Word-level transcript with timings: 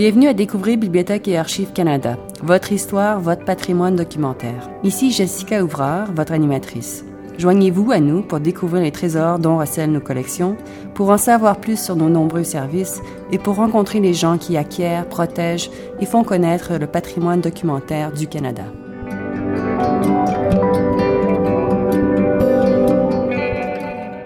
Bienvenue 0.00 0.28
à 0.28 0.32
découvrir 0.32 0.78
Bibliothèque 0.78 1.28
et 1.28 1.36
Archives 1.36 1.74
Canada, 1.74 2.16
votre 2.42 2.72
histoire, 2.72 3.20
votre 3.20 3.44
patrimoine 3.44 3.96
documentaire. 3.96 4.70
Ici 4.82 5.10
Jessica 5.10 5.62
Ouvrard, 5.62 6.10
votre 6.14 6.32
animatrice. 6.32 7.04
Joignez-vous 7.36 7.92
à 7.92 8.00
nous 8.00 8.22
pour 8.22 8.40
découvrir 8.40 8.82
les 8.82 8.92
trésors 8.92 9.38
dont 9.38 9.58
recèlent 9.58 9.92
nos 9.92 10.00
collections, 10.00 10.56
pour 10.94 11.10
en 11.10 11.18
savoir 11.18 11.60
plus 11.60 11.78
sur 11.78 11.96
nos 11.96 12.08
nombreux 12.08 12.44
services 12.44 13.02
et 13.30 13.36
pour 13.36 13.56
rencontrer 13.56 14.00
les 14.00 14.14
gens 14.14 14.38
qui 14.38 14.56
acquièrent, 14.56 15.06
protègent 15.06 15.70
et 16.00 16.06
font 16.06 16.24
connaître 16.24 16.78
le 16.78 16.86
patrimoine 16.86 17.42
documentaire 17.42 18.10
du 18.10 18.26
Canada. 18.26 18.64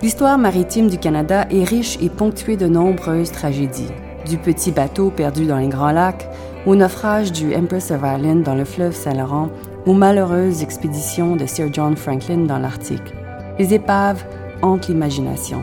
L'histoire 0.03 0.39
maritime 0.39 0.87
du 0.87 0.99
Canada 0.99 1.49
est 1.51 1.65
riche 1.65 1.99
et 2.01 2.11
ponctuée 2.11 2.57
de 2.57 2.69
nombreuses 2.69 3.33
tragédies. 3.33 3.91
Du 4.29 4.39
petit 4.39 4.73
bateau 4.73 5.11
perdu 5.11 5.45
dans 5.45 5.59
les 5.59 5.69
Grands 5.69 5.91
Lacs, 5.91 6.29
au 6.67 6.75
naufrage 6.75 7.31
du 7.31 7.55
Empress 7.55 7.91
of 7.91 8.01
Ireland 8.03 8.37
dans 8.37 8.55
le 8.55 8.65
fleuve 8.65 8.95
Saint-Laurent, 8.95 9.51
aux 9.85 9.93
malheureuses 9.93 10.63
expéditions 10.63 11.37
de 11.37 11.45
Sir 11.45 11.69
John 11.71 11.95
Franklin 11.95 12.47
dans 12.47 12.59
l'Arctique. 12.59 13.15
Les 13.59 13.75
épaves 13.75 14.25
hantent 14.63 14.89
l'imagination. 14.89 15.63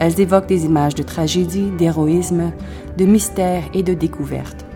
Elles 0.00 0.20
évoquent 0.20 0.48
des 0.48 0.64
images 0.64 0.96
de 0.96 1.04
tragédie, 1.04 1.70
d'héroïsme, 1.78 2.50
de 2.98 3.04
mystère 3.04 3.62
et 3.72 3.84
de 3.84 3.94
découverte. 3.94 4.66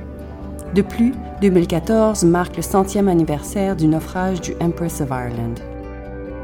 De 0.74 0.82
plus, 0.82 1.12
2014 1.40 2.24
marque 2.24 2.56
le 2.56 2.62
centième 2.62 3.08
anniversaire 3.08 3.74
du 3.74 3.88
naufrage 3.88 4.40
du 4.40 4.54
Empress 4.60 5.00
of 5.00 5.08
Ireland. 5.10 5.75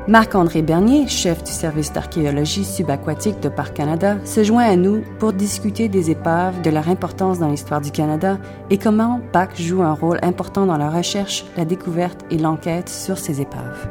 Marc-André 0.08 0.62
Bernier, 0.62 1.06
chef 1.06 1.44
du 1.44 1.52
service 1.52 1.92
d'archéologie 1.92 2.64
subaquatique 2.64 3.38
de 3.38 3.48
Parc 3.48 3.74
Canada, 3.74 4.16
se 4.24 4.42
joint 4.42 4.64
à 4.64 4.74
nous 4.74 5.04
pour 5.20 5.32
discuter 5.32 5.88
des 5.88 6.10
épaves, 6.10 6.60
de 6.62 6.70
leur 6.70 6.88
importance 6.88 7.38
dans 7.38 7.48
l'histoire 7.48 7.80
du 7.80 7.92
Canada 7.92 8.38
et 8.68 8.78
comment 8.78 9.20
PAC 9.32 9.60
joue 9.60 9.80
un 9.80 9.92
rôle 9.92 10.18
important 10.22 10.66
dans 10.66 10.76
la 10.76 10.90
recherche, 10.90 11.44
la 11.56 11.64
découverte 11.64 12.24
et 12.32 12.38
l'enquête 12.38 12.88
sur 12.88 13.16
ces 13.16 13.40
épaves. 13.40 13.88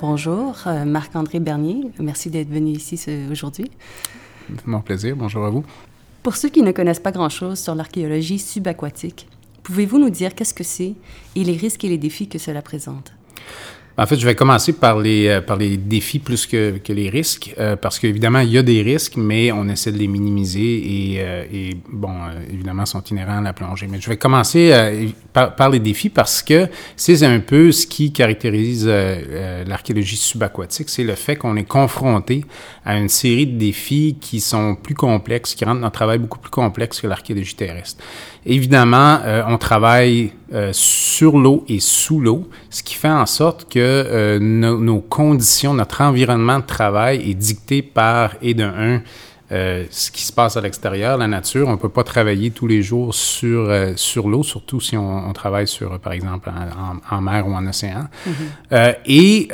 Bonjour, 0.00 0.54
euh, 0.66 0.84
Marc-André 0.84 1.40
Bernier. 1.40 1.90
Merci 1.98 2.28
d'être 2.28 2.50
venu 2.50 2.72
ici 2.72 3.00
aujourd'hui. 3.32 3.70
Mon 4.66 4.82
plaisir. 4.82 5.16
Bonjour 5.16 5.46
à 5.46 5.50
vous. 5.50 5.64
Pour 6.22 6.36
ceux 6.36 6.50
qui 6.50 6.60
ne 6.60 6.72
connaissent 6.72 7.00
pas 7.00 7.12
grand-chose 7.12 7.58
sur 7.58 7.74
l'archéologie 7.74 8.38
subaquatique, 8.38 9.26
Pouvez-vous 9.68 9.98
nous 9.98 10.08
dire 10.08 10.34
qu'est-ce 10.34 10.54
que 10.54 10.64
c'est 10.64 10.94
et 11.36 11.44
les 11.44 11.54
risques 11.54 11.84
et 11.84 11.90
les 11.90 11.98
défis 11.98 12.26
que 12.26 12.38
cela 12.38 12.62
présente? 12.62 13.12
En 14.00 14.06
fait, 14.06 14.16
je 14.16 14.24
vais 14.24 14.36
commencer 14.36 14.74
par 14.74 15.00
les, 15.00 15.26
euh, 15.26 15.40
par 15.40 15.56
les 15.56 15.76
défis 15.76 16.20
plus 16.20 16.46
que, 16.46 16.78
que 16.78 16.92
les 16.92 17.10
risques, 17.10 17.52
euh, 17.58 17.74
parce 17.74 17.98
qu'évidemment, 17.98 18.38
il 18.38 18.50
y 18.52 18.56
a 18.56 18.62
des 18.62 18.80
risques, 18.80 19.16
mais 19.16 19.50
on 19.50 19.68
essaie 19.68 19.90
de 19.90 19.98
les 19.98 20.06
minimiser 20.06 20.60
et, 20.60 21.16
euh, 21.18 21.44
et 21.52 21.76
bon, 21.92 22.14
évidemment, 22.48 22.86
sont 22.86 23.02
inhérents 23.02 23.38
à 23.38 23.40
la 23.40 23.52
plongée. 23.52 23.88
Mais 23.90 24.00
je 24.00 24.08
vais 24.08 24.16
commencer 24.16 24.72
par, 25.32 25.56
par, 25.56 25.68
les 25.68 25.80
défis 25.80 26.10
parce 26.10 26.44
que 26.44 26.68
c'est 26.94 27.24
un 27.24 27.40
peu 27.40 27.72
ce 27.72 27.88
qui 27.88 28.12
caractérise 28.12 28.86
l'archéologie 28.86 30.16
subaquatique, 30.16 30.88
c'est 30.88 31.02
le 31.02 31.16
fait 31.16 31.34
qu'on 31.34 31.56
est 31.56 31.64
confronté 31.64 32.44
à 32.84 32.96
une 32.96 33.08
série 33.08 33.48
de 33.48 33.58
défis 33.58 34.16
qui 34.20 34.38
sont 34.38 34.76
plus 34.76 34.94
complexes, 34.94 35.56
qui 35.56 35.64
rendent 35.64 35.80
notre 35.80 35.94
travail 35.94 36.18
beaucoup 36.18 36.38
plus 36.38 36.50
complexe 36.50 37.00
que 37.00 37.08
l'archéologie 37.08 37.56
terrestre. 37.56 38.04
Évidemment, 38.46 39.18
on 39.48 39.58
travaille 39.58 40.30
euh, 40.52 40.70
sur 40.72 41.38
l'eau 41.38 41.64
et 41.68 41.78
sous 41.78 42.20
l'eau, 42.20 42.48
ce 42.70 42.82
qui 42.82 42.94
fait 42.94 43.10
en 43.10 43.26
sorte 43.26 43.68
que 43.68 43.78
euh, 43.78 44.38
nos 44.38 45.00
conditions, 45.00 45.74
notre 45.74 46.00
environnement 46.00 46.58
de 46.58 46.64
travail 46.64 47.30
est 47.30 47.34
dicté 47.34 47.82
par 47.82 48.34
et 48.40 48.54
d'un 48.54 48.74
un 48.76 49.02
euh, 49.50 49.84
ce 49.90 50.10
qui 50.10 50.22
se 50.22 50.32
passe 50.32 50.58
à 50.58 50.60
l'extérieur, 50.60 51.16
la 51.16 51.26
nature. 51.26 51.68
On 51.68 51.72
ne 51.72 51.76
peut 51.76 51.88
pas 51.88 52.04
travailler 52.04 52.50
tous 52.50 52.66
les 52.66 52.82
jours 52.82 53.14
sur, 53.14 53.70
sur 53.96 54.28
l'eau, 54.28 54.42
surtout 54.42 54.78
si 54.78 54.94
on, 54.96 55.28
on, 55.28 55.32
travaille 55.32 55.66
sur, 55.66 55.98
par 56.00 56.12
exemple, 56.12 56.50
en, 56.50 57.16
en, 57.16 57.20
mer 57.22 57.48
ou 57.48 57.52
en 57.54 57.66
océan. 57.66 58.08
Mm-hmm. 58.26 58.96
et 59.06 59.48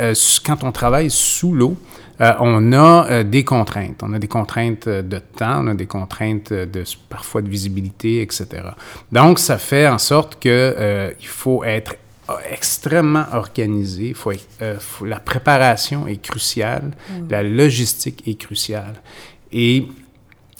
quand 0.44 0.64
on 0.64 0.72
travaille 0.72 1.10
sous 1.10 1.52
l'eau, 1.52 1.76
euh, 2.20 2.32
on 2.40 2.72
a 2.72 3.06
euh, 3.10 3.22
des 3.24 3.44
contraintes. 3.44 4.02
On 4.02 4.12
a 4.12 4.18
des 4.18 4.28
contraintes 4.28 4.86
euh, 4.86 5.02
de 5.02 5.18
temps, 5.18 5.64
on 5.64 5.68
a 5.68 5.74
des 5.74 5.86
contraintes 5.86 6.52
de 6.52 6.84
parfois 7.08 7.42
de 7.42 7.48
visibilité, 7.48 8.22
etc. 8.22 8.46
Donc, 9.10 9.38
ça 9.38 9.58
fait 9.58 9.88
en 9.88 9.98
sorte 9.98 10.40
que 10.40 11.12
il 11.20 11.26
faut 11.26 11.64
être 11.64 11.96
extrêmement 12.50 13.26
organisé. 13.32 14.14
Faut, 14.14 14.32
la 15.04 15.20
préparation 15.20 16.06
est 16.06 16.22
cruciale, 16.22 16.92
mm. 17.10 17.30
la 17.30 17.42
logistique 17.42 18.22
est 18.26 18.40
cruciale. 18.40 18.94
Et 19.52 19.86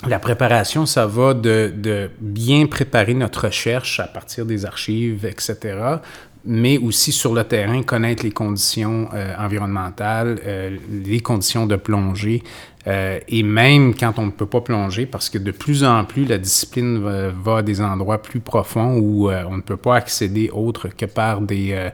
la 0.07 0.19
préparation, 0.19 0.87
ça 0.87 1.07
va 1.07 1.35
de, 1.35 1.73
de, 1.75 2.11
bien 2.21 2.67
préparer 2.67 3.15
notre 3.15 3.47
recherche 3.47 4.01
à 4.01 4.05
partir 4.05 4.45
des 4.45 4.67
archives, 4.67 5.25
etc., 5.25 5.99
mais 6.47 6.79
aussi 6.79 7.13
sur 7.13 7.35
le 7.35 7.45
terrain, 7.45 7.83
connaître 7.83 8.23
les 8.23 8.31
conditions 8.31 9.09
euh, 9.15 9.35
environnementales, 9.39 10.41
euh, 10.45 10.77
les 10.91 11.21
conditions 11.21 11.67
de 11.67 11.77
plongée, 11.77 12.43
euh, 12.87 13.19
et 13.29 13.43
même 13.43 13.95
quand 13.95 14.19
on 14.19 14.27
ne 14.27 14.31
peut 14.31 14.47
pas 14.47 14.61
plonger, 14.61 15.07
parce 15.07 15.29
que 15.29 15.39
de 15.39 15.51
plus 15.51 15.85
en 15.85 16.05
plus, 16.05 16.25
la 16.27 16.39
discipline 16.39 16.99
va, 16.99 17.59
à 17.59 17.63
des 17.63 17.81
endroits 17.81 18.21
plus 18.21 18.41
profonds 18.41 18.99
où 18.99 19.31
on 19.31 19.57
ne 19.57 19.63
peut 19.63 19.77
pas 19.77 19.97
accéder 19.97 20.51
autre 20.53 20.89
que 20.89 21.07
par 21.07 21.41
des, 21.41 21.91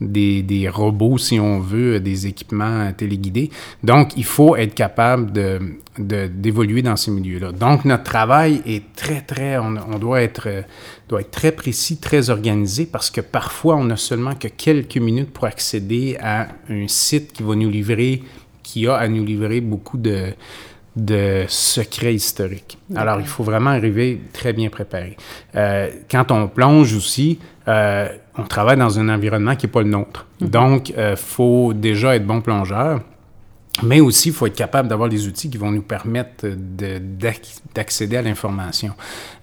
des, 0.00 0.42
des, 0.42 0.68
robots, 0.68 1.18
si 1.18 1.38
on 1.38 1.60
veut, 1.60 2.00
des 2.00 2.26
équipements 2.26 2.92
téléguidés. 2.92 3.50
Donc, 3.82 4.16
il 4.16 4.24
faut 4.24 4.56
être 4.56 4.74
capable 4.74 5.32
d'évoluer 5.98 6.82
de, 6.82 6.88
dans 6.88 6.96
ces 6.96 7.10
milieux-là. 7.10 7.52
Donc, 7.52 7.84
notre 7.84 8.04
travail 8.04 8.62
est 8.66 8.94
très, 8.94 9.20
très, 9.20 9.58
on, 9.58 9.74
on, 9.92 9.98
doit, 9.98 10.22
être, 10.22 10.48
doit 11.08 11.20
être 11.20 11.30
très 11.30 11.52
précis, 11.52 11.98
très 11.98 12.30
organisé, 12.30 12.86
parce 12.86 13.10
que 13.10 13.20
parfois, 13.20 13.76
on 13.76 13.84
n'a 13.84 13.96
seulement 13.96 14.34
que 14.34 14.48
quelques 14.48 14.98
minutes 14.98 15.30
pour 15.30 15.44
accéder 15.44 16.16
à 16.20 16.48
un 16.68 16.88
site 16.88 17.32
qui 17.32 17.42
va 17.42 17.54
nous 17.54 17.70
livrer, 17.70 18.22
qui 18.64 18.88
a 18.88 18.96
à 18.96 19.06
nous 19.06 19.24
livrer 19.24 19.60
beaucoup 19.60 19.98
de 19.98 20.32
de 20.96 21.44
secrets 21.48 22.14
historiques. 22.14 22.78
Alors, 22.94 23.18
il 23.18 23.26
faut 23.26 23.42
vraiment 23.42 23.70
arriver 23.70 24.20
très 24.32 24.52
bien 24.52 24.68
préparé. 24.68 25.16
Euh, 25.56 25.90
quand 26.10 26.30
on 26.30 26.46
plonge 26.46 26.94
aussi, 26.94 27.38
euh, 27.66 28.08
on 28.38 28.44
travaille 28.44 28.76
dans 28.76 28.98
un 28.98 29.08
environnement 29.08 29.56
qui 29.56 29.66
n'est 29.66 29.72
pas 29.72 29.82
le 29.82 29.88
nôtre. 29.88 30.26
Mhm. 30.40 30.48
Donc, 30.48 30.90
il 30.90 30.98
euh, 30.98 31.16
faut 31.16 31.72
déjà 31.74 32.14
être 32.14 32.26
bon 32.26 32.40
plongeur. 32.40 33.00
Mais 33.82 34.00
aussi, 34.00 34.28
il 34.28 34.34
faut 34.34 34.46
être 34.46 34.54
capable 34.54 34.88
d'avoir 34.88 35.08
des 35.08 35.26
outils 35.26 35.50
qui 35.50 35.58
vont 35.58 35.72
nous 35.72 35.82
permettre 35.82 36.46
d'accéder 37.74 38.16
à 38.16 38.22
l'information. 38.22 38.92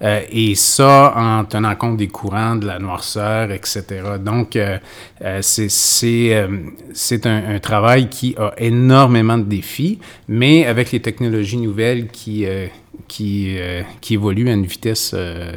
Euh, 0.01 0.21
et 0.31 0.55
ça, 0.55 1.13
en 1.17 1.43
tenant 1.43 1.75
compte 1.75 1.97
des 1.97 2.07
courants, 2.07 2.55
de 2.55 2.65
la 2.65 2.79
noirceur, 2.79 3.51
etc. 3.51 3.83
Donc, 4.23 4.55
euh, 4.55 4.77
euh 5.21 5.39
c'est 5.41 6.33
euh, 6.33 6.47
un, 7.25 7.55
un, 7.55 7.59
travail 7.59 8.07
qui 8.07 8.35
a 8.37 8.53
énormément 8.57 9.37
de 9.37 9.43
défis, 9.43 9.99
mais 10.29 10.65
avec 10.65 10.93
les 10.93 11.01
technologies 11.01 11.57
nouvelles 11.57 12.07
qui, 12.07 12.45
euh, 12.45 12.67
qui, 13.09 13.57
qui 13.99 14.13
évoluent 14.13 14.49
à 14.49 14.53
une 14.53 14.65
vitesse 14.65 15.13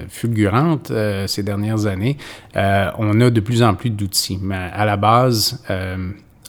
fulgurante 0.09 0.91
ces 1.29 1.43
dernières 1.45 1.87
années, 1.87 2.17
on 2.57 3.21
a 3.21 3.31
de 3.31 3.41
plus 3.41 3.63
en 3.63 3.75
plus 3.75 3.91
d'outils. 3.91 4.41
Mais 4.43 4.57
à 4.73 4.85
la 4.85 4.97
base, 4.97 5.63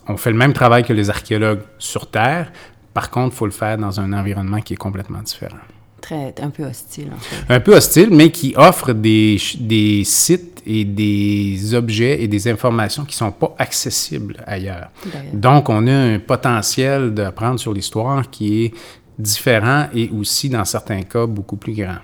on 0.08 0.16
fait 0.16 0.30
le 0.30 0.36
même 0.36 0.52
travail 0.52 0.84
que 0.84 0.92
les 0.92 1.10
archéologues 1.10 1.62
sur 1.78 2.10
Terre. 2.10 2.52
Par 2.94 3.10
contre, 3.10 3.34
il 3.34 3.36
faut 3.36 3.46
le 3.46 3.52
faire 3.52 3.76
dans 3.76 4.00
un 4.00 4.12
environnement 4.12 4.60
qui 4.60 4.74
est 4.74 4.76
complètement 4.76 5.20
différent. 5.20 5.58
Très, 6.00 6.34
un 6.40 6.50
peu 6.50 6.64
hostile, 6.64 7.10
en 7.14 7.18
fait. 7.18 7.52
Un 7.52 7.60
peu 7.60 7.74
hostile, 7.74 8.08
mais 8.12 8.30
qui 8.30 8.54
offre 8.56 8.92
des, 8.92 9.38
des 9.58 10.04
sites 10.04 10.62
et 10.64 10.84
des 10.84 11.74
objets 11.74 12.22
et 12.22 12.28
des 12.28 12.48
informations 12.48 13.04
qui 13.04 13.14
ne 13.14 13.28
sont 13.28 13.32
pas 13.32 13.54
accessibles 13.58 14.36
ailleurs. 14.46 14.90
Donc, 15.32 15.68
on 15.68 15.86
a 15.86 15.92
un 15.92 16.18
potentiel 16.18 17.12
d'apprendre 17.12 17.58
sur 17.58 17.72
l'histoire 17.72 18.30
qui 18.30 18.64
est 18.64 18.74
différent 19.18 19.86
et 19.94 20.10
aussi, 20.10 20.48
dans 20.48 20.64
certains 20.64 21.02
cas, 21.02 21.26
beaucoup 21.26 21.56
plus 21.56 21.72
grand. 21.72 21.98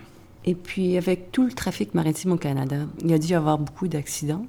Et 0.44 0.54
puis, 0.54 0.96
avec 0.96 1.30
tout 1.30 1.44
le 1.44 1.52
trafic 1.52 1.94
maritime 1.94 2.32
au 2.32 2.36
Canada, 2.36 2.76
il 3.02 3.10
y 3.10 3.14
a 3.14 3.18
dû 3.18 3.28
y 3.28 3.34
avoir 3.34 3.58
beaucoup 3.58 3.86
d'accidents. 3.86 4.44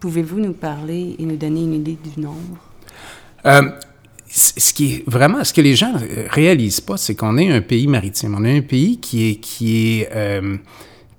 Pouvez-vous 0.00 0.40
nous 0.40 0.52
parler 0.52 1.16
et 1.18 1.24
nous 1.24 1.36
donner 1.36 1.62
une 1.62 1.74
idée 1.74 1.96
du 2.02 2.20
nombre? 2.20 2.58
Euh, 3.46 3.62
ce 4.30 4.72
qui 4.72 4.94
est 4.94 5.04
vraiment, 5.06 5.42
ce 5.42 5.52
que 5.52 5.60
les 5.60 5.74
gens 5.74 5.92
réalisent 6.30 6.80
pas, 6.80 6.96
c'est 6.96 7.14
qu'on 7.14 7.38
est 7.38 7.50
un 7.50 7.60
pays 7.60 7.86
maritime. 7.86 8.36
On 8.38 8.44
est 8.44 8.58
un 8.58 8.62
pays 8.62 8.98
qui 8.98 9.30
est, 9.30 9.34
qui 9.36 10.00
est, 10.00 10.10
euh, 10.14 10.56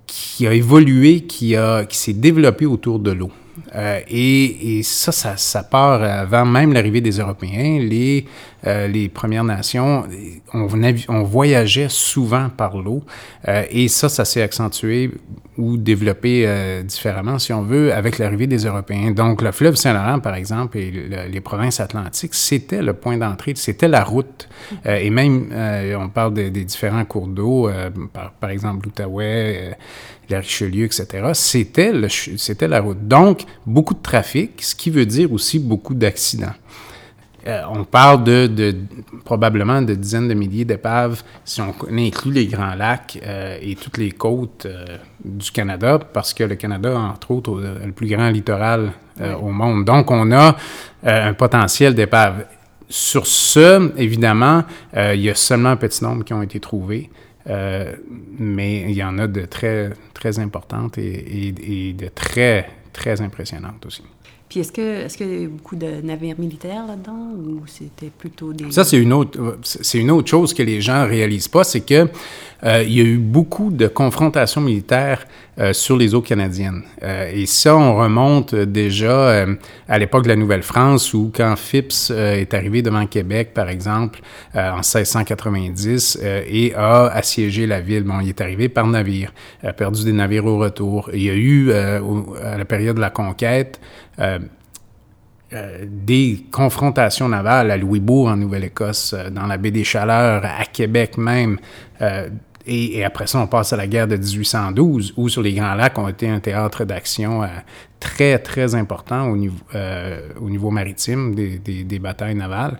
qui 0.06 0.46
a 0.46 0.52
évolué, 0.54 1.22
qui 1.22 1.56
a, 1.56 1.84
qui 1.84 1.96
s'est 1.96 2.12
développé 2.12 2.66
autour 2.66 2.98
de 2.98 3.10
l'eau. 3.10 3.30
Euh, 3.74 4.00
et, 4.08 4.82
ça, 4.82 5.12
ça, 5.12 5.62
part 5.62 6.02
avant 6.02 6.44
même 6.44 6.72
l'arrivée 6.72 7.00
des 7.00 7.18
Européens. 7.18 7.78
Les, 7.80 8.26
euh, 8.66 9.08
Premières 9.12 9.44
Nations, 9.44 10.04
on, 10.52 11.22
voyageait 11.22 11.88
souvent 11.88 12.48
par 12.54 12.76
l'eau. 12.76 13.02
Euh, 13.48 13.64
et 13.70 13.88
ça, 13.88 14.08
ça 14.08 14.24
s'est 14.24 14.42
accentué 14.42 15.10
ou 15.56 15.76
développés 15.76 16.44
euh, 16.46 16.82
différemment, 16.82 17.38
si 17.38 17.52
on 17.52 17.62
veut, 17.62 17.92
avec 17.92 18.18
l'arrivée 18.18 18.46
des 18.46 18.64
Européens. 18.66 19.10
Donc, 19.10 19.42
le 19.42 19.52
fleuve 19.52 19.76
Saint-Laurent, 19.76 20.20
par 20.20 20.34
exemple, 20.34 20.78
et 20.78 20.92
les 21.30 21.40
provinces 21.40 21.80
atlantiques, 21.80 22.34
c'était 22.34 22.82
le 22.82 22.94
point 22.94 23.16
d'entrée, 23.16 23.52
c'était 23.56 23.88
la 23.88 24.04
route. 24.04 24.48
Et 24.86 25.10
même, 25.10 25.48
on 25.98 26.08
parle 26.08 26.34
des 26.34 26.50
différents 26.50 27.04
cours 27.04 27.26
d'eau, 27.26 27.68
par, 28.12 28.32
par, 28.32 28.50
exemple 28.50 28.86
l'Outaouais, 28.86 29.76
la 30.30 30.40
Richelieu, 30.40 30.84
etc. 30.84 31.06
C'était 31.34 31.92
c'était 32.08 32.68
la 32.68 32.80
route. 32.80 33.06
Donc, 33.06 33.44
beaucoup 33.66 33.94
de 33.94 34.02
trafic, 34.02 34.62
ce 34.62 34.74
qui 34.74 34.90
veut 34.90 35.06
dire 35.06 35.32
aussi 35.32 35.58
beaucoup 35.58 35.94
d'accidents. 35.94 36.54
Euh, 37.46 37.62
on 37.70 37.84
parle 37.84 38.22
de, 38.24 38.74
probablement 39.24 39.80
de 39.80 39.94
dizaines 39.94 40.28
de 40.28 40.34
milliers 40.34 40.66
d'épaves 40.66 41.22
si 41.42 41.62
on 41.62 41.74
inclut 41.90 42.32
les 42.32 42.46
Grands 42.46 42.74
Lacs 42.74 43.18
euh, 43.24 43.56
et 43.62 43.76
toutes 43.76 43.96
les 43.96 44.10
côtes 44.10 44.66
euh, 44.66 44.98
du 45.24 45.50
Canada, 45.50 45.98
parce 45.98 46.34
que 46.34 46.44
le 46.44 46.56
Canada, 46.56 46.98
entre 46.98 47.30
autres, 47.30 47.62
a 47.82 47.86
le 47.86 47.92
plus 47.92 48.08
grand 48.08 48.28
littoral 48.28 48.92
au 49.42 49.50
monde. 49.50 49.84
Donc, 49.84 50.10
on 50.10 50.32
a 50.32 50.56
un 51.04 51.34
potentiel 51.34 51.94
d'épaves. 51.94 52.46
Sur 52.88 53.26
ce, 53.26 53.92
évidemment, 53.98 54.64
il 54.96 55.20
y 55.20 55.28
a 55.28 55.34
seulement 55.34 55.68
un 55.68 55.76
petit 55.76 56.02
nombre 56.02 56.24
qui 56.24 56.32
ont 56.32 56.42
été 56.42 56.58
trouvés. 56.58 57.10
Mais 58.38 58.82
il 58.82 58.92
y 58.92 59.02
en 59.02 59.18
a 59.18 59.26
de 59.26 59.44
très, 59.44 59.90
très 60.14 60.38
importantes 60.38 60.98
et, 60.98 61.48
et 61.48 61.92
de 61.92 62.08
très, 62.08 62.68
très 62.92 63.20
impressionnantes 63.20 63.84
aussi. 63.86 64.02
Puis 64.50 64.58
est-ce 64.58 64.72
que 64.72 65.04
est-ce 65.04 65.16
qu'il 65.16 65.42
y 65.42 65.44
a 65.44 65.48
beaucoup 65.48 65.76
de 65.76 66.00
navires 66.02 66.34
militaires 66.36 66.84
là-dedans 66.84 67.34
ou 67.36 67.62
c'était 67.68 68.10
plutôt 68.10 68.52
des 68.52 68.72
Ça 68.72 68.82
c'est 68.82 68.98
une 68.98 69.12
autre 69.12 69.58
c'est 69.62 69.98
une 69.98 70.10
autre 70.10 70.28
chose 70.28 70.52
que 70.52 70.64
les 70.64 70.80
gens 70.80 71.06
réalisent 71.06 71.46
pas, 71.46 71.62
c'est 71.62 71.82
que 71.82 72.08
euh, 72.64 72.82
il 72.82 72.92
y 72.92 73.00
a 73.00 73.04
eu 73.04 73.16
beaucoup 73.16 73.70
de 73.70 73.86
confrontations 73.86 74.60
militaires 74.60 75.24
euh, 75.60 75.72
sur 75.72 75.96
les 75.96 76.16
eaux 76.16 76.20
canadiennes. 76.20 76.82
Euh, 77.04 77.30
et 77.32 77.46
ça 77.46 77.76
on 77.76 77.94
remonte 77.94 78.56
déjà 78.56 79.46
à 79.88 79.98
l'époque 80.00 80.24
de 80.24 80.28
la 80.28 80.36
Nouvelle-France 80.36 81.14
où 81.14 81.30
quand 81.32 81.54
Phipps 81.54 82.10
est 82.10 82.52
arrivé 82.52 82.82
devant 82.82 83.06
Québec 83.06 83.54
par 83.54 83.68
exemple 83.68 84.20
en 84.54 84.78
1690 84.78 86.18
et 86.24 86.74
a 86.74 87.06
assiégé 87.06 87.68
la 87.68 87.80
ville. 87.80 88.02
Bon, 88.02 88.18
il 88.20 88.30
est 88.30 88.40
arrivé 88.40 88.68
par 88.68 88.88
navire, 88.88 89.32
a 89.62 89.72
perdu 89.72 90.04
des 90.04 90.12
navires 90.12 90.46
au 90.46 90.58
retour. 90.58 91.08
Il 91.14 91.22
y 91.22 91.30
a 91.30 91.34
eu 91.34 91.70
à 91.70 92.58
la 92.58 92.64
période 92.64 92.96
de 92.96 93.00
la 93.00 93.10
conquête 93.10 93.80
euh, 94.20 94.38
euh, 95.52 95.84
des 95.84 96.44
confrontations 96.52 97.28
navales 97.28 97.72
à 97.72 97.76
Louisbourg, 97.76 98.28
en 98.28 98.36
Nouvelle-Écosse, 98.36 99.14
euh, 99.14 99.30
dans 99.30 99.46
la 99.46 99.56
baie 99.56 99.72
des 99.72 99.82
Chaleurs, 99.82 100.44
à 100.44 100.64
Québec 100.64 101.18
même. 101.18 101.58
Et, 102.66 103.04
après 103.04 103.26
ça, 103.26 103.40
on 103.40 103.48
passe 103.48 103.72
à 103.72 103.76
la 103.76 103.88
guerre 103.88 104.06
de 104.06 104.16
1812, 104.16 105.14
où 105.16 105.28
sur 105.28 105.42
les 105.42 105.52
Grands 105.54 105.74
Lacs 105.74 105.98
ont 105.98 106.06
été 106.06 106.28
un 106.28 106.38
théâtre 106.38 106.84
d'action 106.84 107.42
très, 107.98 108.38
très 108.38 108.76
important 108.76 109.28
au 109.28 109.36
niveau, 109.36 109.58
au 110.40 110.48
niveau 110.48 110.70
maritime 110.70 111.34
des, 111.34 111.98
batailles 111.98 112.36
navales. 112.36 112.78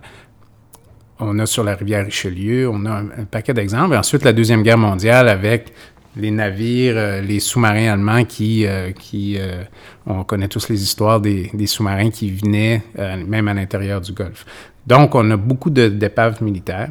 On 1.18 1.38
a 1.40 1.46
sur 1.46 1.64
la 1.64 1.74
rivière 1.74 2.04
Richelieu, 2.04 2.68
on 2.68 2.86
a 2.86 2.92
un 2.92 3.24
paquet 3.28 3.52
d'exemples. 3.52 3.94
Et 3.94 3.98
ensuite, 3.98 4.22
la 4.22 4.32
Deuxième 4.32 4.62
Guerre 4.62 4.78
mondiale 4.78 5.28
avec 5.28 5.72
les 6.16 6.30
navires, 6.30 6.96
euh, 6.96 7.20
les 7.20 7.40
sous-marins 7.40 7.92
allemands 7.92 8.24
qui, 8.24 8.66
euh, 8.66 8.92
qui 8.92 9.36
euh, 9.38 9.62
on 10.06 10.24
connaît 10.24 10.48
tous 10.48 10.68
les 10.68 10.82
histoires 10.82 11.20
des, 11.20 11.50
des 11.54 11.66
sous-marins 11.66 12.10
qui 12.10 12.30
venaient 12.30 12.82
même 12.96 13.48
à 13.48 13.54
l'intérieur 13.54 14.00
du 14.00 14.12
Golfe. 14.12 14.44
Donc, 14.86 15.14
on 15.14 15.30
a 15.30 15.36
beaucoup 15.36 15.70
d'épaves 15.70 16.42
militaires, 16.42 16.90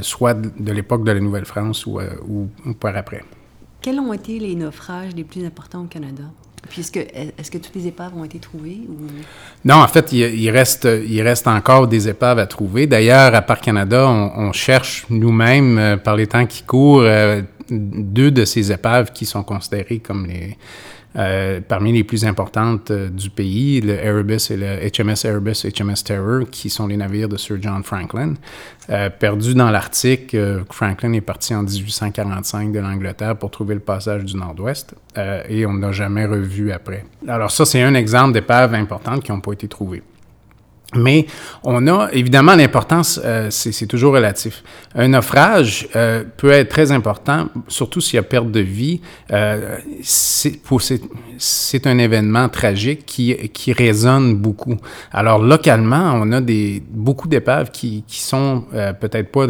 soit 0.00 0.34
de, 0.34 0.72
l'époque 0.72 1.04
de 1.04 1.12
la 1.12 1.20
Nouvelle-France 1.20 1.86
ou, 1.86 2.00
ou, 2.26 2.48
par 2.74 2.96
après. 2.96 3.22
Quels 3.80 4.00
ont 4.00 4.12
été 4.12 4.38
les 4.38 4.54
naufrages 4.54 5.14
les 5.14 5.24
plus 5.24 5.44
importants 5.44 5.82
au 5.82 5.86
Canada? 5.86 6.24
Puis 6.68 6.80
est-ce 6.80 6.90
que, 6.90 6.98
est 6.98 7.50
que 7.50 7.58
toutes 7.58 7.76
les 7.76 7.86
épaves 7.86 8.16
ont 8.16 8.24
été 8.24 8.38
trouvées? 8.38 8.80
Ou... 8.88 9.06
Non, 9.64 9.76
en 9.76 9.88
fait, 9.88 10.12
il, 10.12 10.50
reste, 10.50 10.88
il 11.06 11.22
reste 11.22 11.46
encore 11.46 11.86
des 11.86 12.08
épaves 12.08 12.38
à 12.38 12.46
trouver. 12.46 12.86
D'ailleurs, 12.86 13.34
à 13.34 13.42
Parc 13.42 13.64
Canada, 13.64 14.08
on, 14.08 14.48
on 14.48 14.52
cherche 14.52 15.06
nous-mêmes, 15.08 16.00
par 16.02 16.16
les 16.16 16.26
temps 16.26 16.46
qui 16.46 16.64
courent, 16.64 17.06
deux 17.70 18.30
de 18.30 18.44
ces 18.44 18.72
épaves 18.72 19.12
qui 19.12 19.26
sont 19.26 19.42
considérées 19.42 19.98
comme 19.98 20.26
euh, 21.16 21.60
parmi 21.66 21.92
les 21.92 22.04
plus 22.04 22.26
importantes 22.26 22.90
euh, 22.90 23.08
du 23.08 23.30
pays, 23.30 23.80
le 23.80 23.94
Erebus 23.94 24.50
et 24.50 24.56
le 24.56 24.76
HMS 24.88 25.24
Erebus 25.24 25.64
HMS 25.64 26.04
Terror, 26.04 26.50
qui 26.50 26.68
sont 26.68 26.86
les 26.86 26.98
navires 26.98 27.30
de 27.30 27.38
Sir 27.38 27.56
John 27.60 27.82
Franklin. 27.82 28.34
Euh, 28.90 29.08
perdus 29.08 29.54
dans 29.54 29.70
l'Arctique, 29.70 30.36
Franklin 30.70 31.14
est 31.14 31.22
parti 31.22 31.54
en 31.54 31.62
1845 31.62 32.72
de 32.72 32.78
l'Angleterre 32.78 33.36
pour 33.36 33.50
trouver 33.50 33.74
le 33.74 33.80
passage 33.80 34.24
du 34.26 34.36
Nord-Ouest 34.36 34.94
et 35.48 35.66
on 35.66 35.74
n'a 35.74 35.92
jamais 35.92 36.26
revu 36.26 36.70
après. 36.70 37.04
Alors 37.26 37.50
ça, 37.50 37.64
c'est 37.64 37.82
un 37.82 37.94
exemple 37.94 38.34
d'épaves 38.34 38.74
importantes 38.74 39.24
qui 39.24 39.32
n'ont 39.32 39.40
pas 39.40 39.52
été 39.52 39.66
trouvées. 39.66 40.02
Mais 40.94 41.26
on 41.64 41.86
a 41.86 42.08
évidemment 42.12 42.54
l'importance, 42.56 43.20
euh, 43.22 43.48
c'est 43.50 43.86
toujours 43.86 44.14
relatif. 44.14 44.64
Un 44.94 45.08
naufrage 45.08 45.86
euh, 45.94 46.24
peut 46.38 46.50
être 46.50 46.70
très 46.70 46.92
important, 46.92 47.48
surtout 47.68 48.00
s'il 48.00 48.16
y 48.16 48.18
a 48.18 48.22
perte 48.22 48.50
de 48.50 48.60
vie. 48.60 49.02
Euh, 49.30 49.76
c'est 50.02 51.86
un 51.86 51.98
événement 51.98 52.48
tragique 52.48 53.04
qui, 53.04 53.36
qui 53.50 53.74
résonne 53.74 54.36
beaucoup. 54.36 54.78
Alors 55.12 55.38
localement, 55.38 56.12
on 56.14 56.32
a 56.32 56.40
des 56.40 56.82
beaucoup 56.90 57.28
d'épaves 57.28 57.70
qui, 57.70 58.02
qui 58.06 58.20
sont 58.20 58.64
euh, 58.72 58.94
peut-être 58.94 59.30
pas 59.30 59.46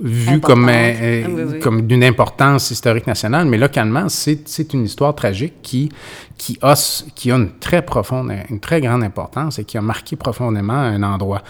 vu 0.00 0.40
comme, 0.40 0.68
euh, 0.68 1.22
ah, 1.24 1.58
comme 1.62 1.82
d'une 1.82 2.04
importance 2.04 2.70
historique 2.70 3.06
nationale, 3.06 3.46
mais 3.46 3.58
localement, 3.58 4.08
c'est 4.08 4.72
une 4.72 4.84
histoire 4.84 5.14
tragique 5.14 5.54
qui, 5.62 5.88
qui, 6.36 6.58
a, 6.62 6.74
qui 7.14 7.30
a 7.30 7.36
une 7.36 7.58
très 7.58 7.82
profonde, 7.82 8.32
une 8.50 8.60
très 8.60 8.80
grande 8.80 9.02
importance 9.02 9.58
et 9.58 9.64
qui 9.64 9.78
a 9.78 9.82
marqué 9.82 10.16
profondément 10.16 10.74
un 10.74 11.02
endroit. 11.02 11.42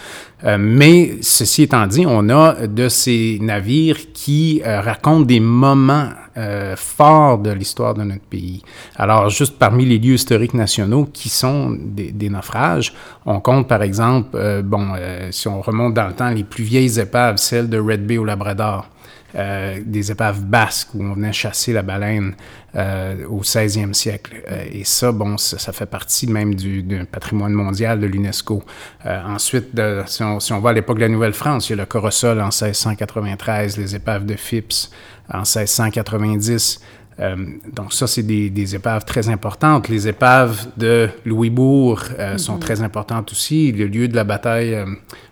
Euh, 0.44 0.56
mais 0.59 1.17
ceci 1.23 1.62
étant 1.62 1.87
dit, 1.87 2.05
on 2.06 2.29
a 2.29 2.67
de 2.67 2.88
ces 2.88 3.38
navires 3.41 4.12
qui 4.12 4.62
euh, 4.65 4.81
racontent 4.81 5.25
des 5.25 5.41
moments 5.41 6.11
euh, 6.37 6.75
forts 6.77 7.39
de 7.39 7.51
l'histoire 7.51 7.95
de 7.95 8.03
notre 8.03 8.25
pays. 8.25 8.63
Alors, 8.97 9.31
juste 9.31 9.59
parmi 9.59 9.85
les 9.85 9.99
lieux 9.99 10.15
historiques 10.15 10.55
nationaux 10.55 11.09
qui 11.13 11.29
sont 11.29 11.77
des, 11.79 12.13
des 12.13 12.29
naufrages, 12.29 12.95
on 13.27 13.41
compte 13.41 13.69
par 13.69 13.83
exemple, 13.83 14.63
bon, 14.63 14.89
si 15.31 15.49
on 15.49 15.61
remonte 15.61 15.95
dans 15.95 16.07
le 16.07 16.15
temps, 16.15 16.31
les 16.31 16.45
plus 16.45 16.65
vieilles 16.65 16.99
épaves, 16.99 17.37
celles 17.37 17.69
de 17.69 17.79
Red 17.79 18.07
Bay 18.07 18.19
au 18.19 18.25
Labrador. 18.25 18.89
Euh, 19.37 19.81
des 19.85 20.13
épaves 20.13 20.43
basques 20.43 20.95
où 20.95 21.03
on 21.03 21.15
venait 21.15 21.33
chasser 21.33 21.73
la 21.73 21.83
baleine 21.83 22.37
euh, 22.77 23.27
au 23.27 23.41
16e 23.43 23.93
siècle. 23.93 24.45
Euh, 24.49 24.65
et 24.71 24.85
ça, 24.85 25.11
bon, 25.11 25.37
ça, 25.39 25.73
fait 25.73 25.87
partie 25.87 26.29
même 26.29 26.55
du, 26.55 26.85
patrimoine 27.11 27.53
mondial 27.53 27.99
de 27.99 28.07
l'UNESCO. 28.07 28.63
ensuite, 29.05 29.75
de, 29.75 30.05
si, 30.07 30.23
on, 30.23 30.39
si, 30.39 30.53
on, 30.53 30.61
va 30.61 30.71
à 30.71 30.73
l'époque 30.73 30.99
de 30.99 31.03
la 31.03 31.09
Nouvelle-France, 31.09 31.69
il 31.69 31.70
y 31.70 31.73
a 31.73 31.77
le 31.79 31.87
Corosol 31.87 32.39
en 32.39 32.44
1693, 32.44 33.77
les 33.77 33.97
épaves 33.97 34.25
de 34.25 34.37
Phipps 34.37 34.91
en 35.29 35.39
1690. 35.39 36.81
Euh, 37.21 37.37
donc 37.73 37.93
ça, 37.93 38.06
c'est 38.06 38.23
des, 38.23 38.51
des, 38.51 38.75
épaves 38.75 39.05
très 39.05 39.29
importantes. 39.29 39.89
Les 39.89 40.09
épaves 40.09 40.67
de 40.77 41.09
Louisbourg 41.25 42.03
euh, 42.19 42.39
sont 42.39 42.55
mhm. 42.55 42.61
très 42.61 42.83
importantes 42.83 43.31
aussi, 43.33 43.73
le 43.73 43.87
lieu 43.87 44.09
de 44.09 44.17
la 44.17 44.25
bataille, 44.25 44.75
euh, 44.75 44.87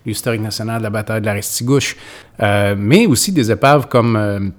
l'historique 0.06 0.42
national 0.42 0.78
de 0.78 0.84
la 0.84 0.90
bataille 0.90 1.20
de 1.20 1.26
la 1.26 1.32
Restigouche, 1.32 1.96
mais 2.76 3.06
aussi 3.06 3.32
des 3.32 3.50
épaves 3.50 3.86
comme, 3.88 4.52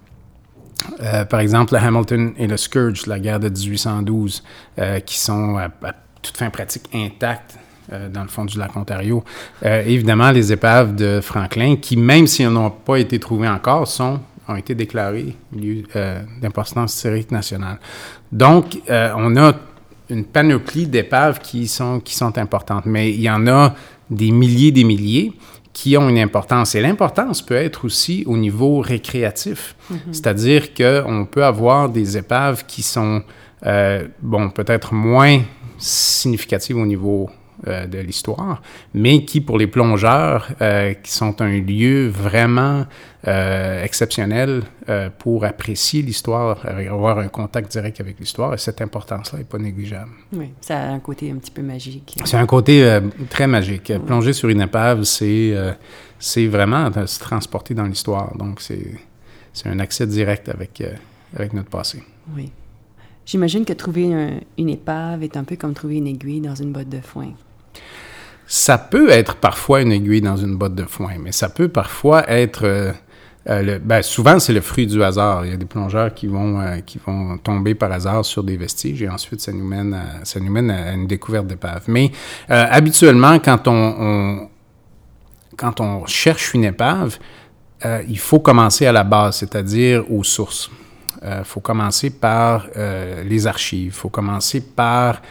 par 1.29 1.39
exemple, 1.39 1.73
le 1.73 1.79
Hamilton 1.79 2.33
et 2.37 2.47
le 2.47 2.55
Scourge, 2.55 3.05
la 3.07 3.19
guerre 3.19 3.39
de 3.39 3.49
1812, 3.49 4.43
qui 5.05 5.19
sont 5.19 5.57
à, 5.57 5.69
toute 6.21 6.37
fin 6.37 6.49
pratique 6.49 6.89
intactes 6.93 7.57
dans 8.13 8.21
le 8.21 8.29
fond 8.29 8.45
du 8.45 8.57
lac 8.57 8.75
Ontario. 8.77 9.21
évidemment, 9.61 10.31
les 10.31 10.53
épaves 10.53 10.95
de 10.95 11.19
Franklin, 11.21 11.75
qui, 11.75 11.97
même 11.97 12.25
si 12.25 12.43
elles 12.43 12.53
n'ont 12.53 12.69
pas 12.69 12.97
été 12.97 13.19
trouvées 13.19 13.49
encore, 13.49 13.85
sont 13.85 14.21
ont 14.47 14.55
été 14.55 14.75
déclarés 14.75 15.35
lieux 15.55 15.83
euh, 15.95 16.21
d'importance 16.41 16.95
historique 16.95 17.31
nationale. 17.31 17.79
Donc, 18.31 18.79
euh, 18.89 19.13
on 19.15 19.35
a 19.37 19.53
une 20.09 20.25
panoplie 20.25 20.87
d'épaves 20.87 21.39
qui 21.39 21.67
sont, 21.67 21.99
qui 21.99 22.15
sont 22.15 22.37
importantes, 22.37 22.85
mais 22.85 23.11
il 23.11 23.21
y 23.21 23.29
en 23.29 23.47
a 23.47 23.73
des 24.09 24.31
milliers 24.31 24.71
des 24.71 24.83
milliers 24.83 25.33
qui 25.71 25.97
ont 25.97 26.07
une 26.07 26.19
importance. 26.19 26.75
Et 26.75 26.81
l'importance 26.81 27.41
peut 27.41 27.55
être 27.55 27.85
aussi 27.85 28.23
au 28.27 28.37
niveau 28.37 28.79
récréatif, 28.79 29.75
mm-hmm. 29.91 29.97
c'est-à-dire 30.11 30.73
qu'on 30.73 31.25
peut 31.29 31.43
avoir 31.43 31.89
des 31.89 32.17
épaves 32.17 32.65
qui 32.67 32.83
sont, 32.83 33.23
euh, 33.65 34.07
bon, 34.21 34.49
peut-être 34.49 34.93
moins 34.93 35.41
significatives 35.79 36.77
au 36.77 36.85
niveau 36.85 37.29
euh, 37.67 37.87
de 37.87 37.97
l'histoire, 37.99 38.61
mais 38.93 39.23
qui, 39.25 39.39
pour 39.39 39.57
les 39.57 39.67
plongeurs, 39.67 40.49
euh, 40.61 40.93
qui 40.93 41.11
sont 41.11 41.41
un 41.41 41.59
lieu 41.59 42.07
vraiment 42.09 42.85
euh, 43.25 43.83
exceptionnel 43.83 44.63
pour 45.19 45.45
apprécier 45.45 46.01
l'histoire, 46.01 46.65
avoir 46.67 47.19
un 47.19 47.29
contact 47.29 47.71
direct 47.71 48.01
avec 48.01 48.19
l'histoire, 48.19 48.53
et 48.53 48.57
cette 48.57 48.81
importance-là 48.81 49.39
n'est 49.39 49.45
pas 49.45 49.57
négligeable. 49.57 50.11
Oui, 50.33 50.51
ça 50.59 50.79
a 50.79 50.87
un 50.89 50.99
côté 50.99 51.31
un 51.31 51.35
petit 51.35 51.51
peu 51.51 51.61
magique. 51.61 52.15
C'est 52.25 52.37
un 52.37 52.45
côté 52.45 52.99
très 53.29 53.47
magique. 53.47 53.93
Plonger 54.05 54.33
sur 54.33 54.49
une 54.49 54.61
épave, 54.61 55.03
c'est 55.03 55.55
c'est 56.19 56.47
vraiment 56.47 56.91
se 57.05 57.19
transporter 57.19 57.73
dans 57.73 57.85
l'histoire. 57.85 58.35
Donc, 58.37 58.61
c'est 58.61 58.97
un 59.65 59.79
accès 59.79 60.05
direct 60.05 60.49
avec 60.49 60.83
avec 61.35 61.53
notre 61.53 61.69
passé. 61.69 62.03
Oui. 62.35 62.51
J'imagine 63.25 63.63
que 63.63 63.73
trouver 63.73 64.41
une 64.57 64.69
épave 64.69 65.23
est 65.23 65.37
un 65.37 65.45
peu 65.45 65.55
comme 65.55 65.73
trouver 65.73 65.95
une 65.95 66.07
aiguille 66.07 66.41
dans 66.41 66.55
une 66.55 66.73
botte 66.73 66.89
de 66.89 66.99
foin. 66.99 67.31
Ça 68.45 68.77
peut 68.77 69.09
être 69.09 69.35
parfois 69.37 69.81
une 69.81 69.93
aiguille 69.93 70.19
dans 70.19 70.35
une 70.35 70.57
botte 70.57 70.75
de 70.75 70.83
foin, 70.83 71.13
mais 71.23 71.31
ça 71.31 71.47
peut 71.47 71.69
parfois 71.69 72.29
être... 72.29 72.93
Euh, 73.49 73.63
euh, 73.67 73.79
ben, 73.83 74.01
souvent, 74.01 74.39
c'est 74.39 74.53
le 74.53 74.61
fruit 74.61 74.87
du 74.87 75.03
hasard. 75.03 75.45
Il 75.45 75.51
y 75.51 75.53
a 75.53 75.57
des 75.57 75.65
plongeurs 75.65 76.13
qui 76.13 76.27
vont, 76.27 76.59
euh, 76.59 76.77
qui 76.79 76.99
vont 77.05 77.37
tomber 77.37 77.75
par 77.75 77.91
hasard 77.91 78.23
sur 78.23 78.43
des 78.43 78.57
vestiges 78.57 79.01
et 79.01 79.09
ensuite, 79.09 79.41
ça 79.41 79.51
nous 79.51 79.65
mène 79.65 79.93
à, 79.93 80.23
ça 80.25 80.39
nous 80.39 80.51
mène 80.51 80.71
à 80.71 80.93
une 80.93 81.07
découverte 81.07 81.47
d'épave. 81.47 81.83
Mais 81.87 82.11
habituellement, 82.49 83.39
quand 83.39 83.67
on, 83.67 84.49
quand 85.57 85.81
on 85.81 86.05
cherche 86.05 86.53
une 86.53 86.63
épave, 86.63 87.17
il 88.07 88.19
faut 88.19 88.39
commencer 88.39 88.85
à 88.85 88.91
la 88.93 89.03
base, 89.03 89.37
c'est-à-dire 89.37 90.09
aux 90.09 90.23
sources. 90.23 90.71
Il 91.23 91.29
euh, 91.29 91.43
faut 91.45 91.61
commencer 91.61 92.09
par 92.09 92.67
euh, 92.75 93.23
les 93.23 93.47
archives, 93.47 93.85
il 93.85 93.91
faut 93.91 94.09
commencer 94.09 94.59
par 94.59 95.21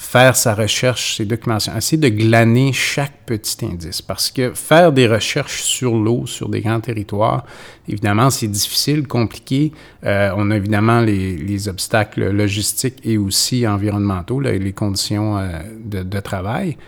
faire 0.00 0.34
sa 0.34 0.54
recherche, 0.54 1.18
ses 1.18 1.26
documentations, 1.26 1.76
essayer 1.76 1.98
de 1.98 2.08
glaner 2.08 2.72
chaque 2.72 3.12
petit 3.26 3.64
indice. 3.66 4.00
Parce 4.00 4.30
que 4.30 4.52
faire 4.54 4.92
des 4.92 5.06
recherches 5.06 5.62
sur 5.62 5.94
l'eau, 5.94 6.24
sur 6.26 6.48
des 6.48 6.62
grands 6.62 6.80
territoires, 6.80 7.44
évidemment, 7.86 8.30
c'est 8.30 8.48
difficile, 8.48 9.06
compliqué. 9.06 9.72
Euh, 10.04 10.32
on 10.36 10.50
a 10.50 10.56
évidemment 10.56 11.00
les, 11.00 11.68
obstacles 11.68 12.30
logistiques 12.30 12.98
et 13.04 13.18
aussi 13.18 13.68
environnementaux, 13.68 14.40
les 14.40 14.72
conditions 14.72 15.38
de, 15.78 16.20
travail. 16.20 16.78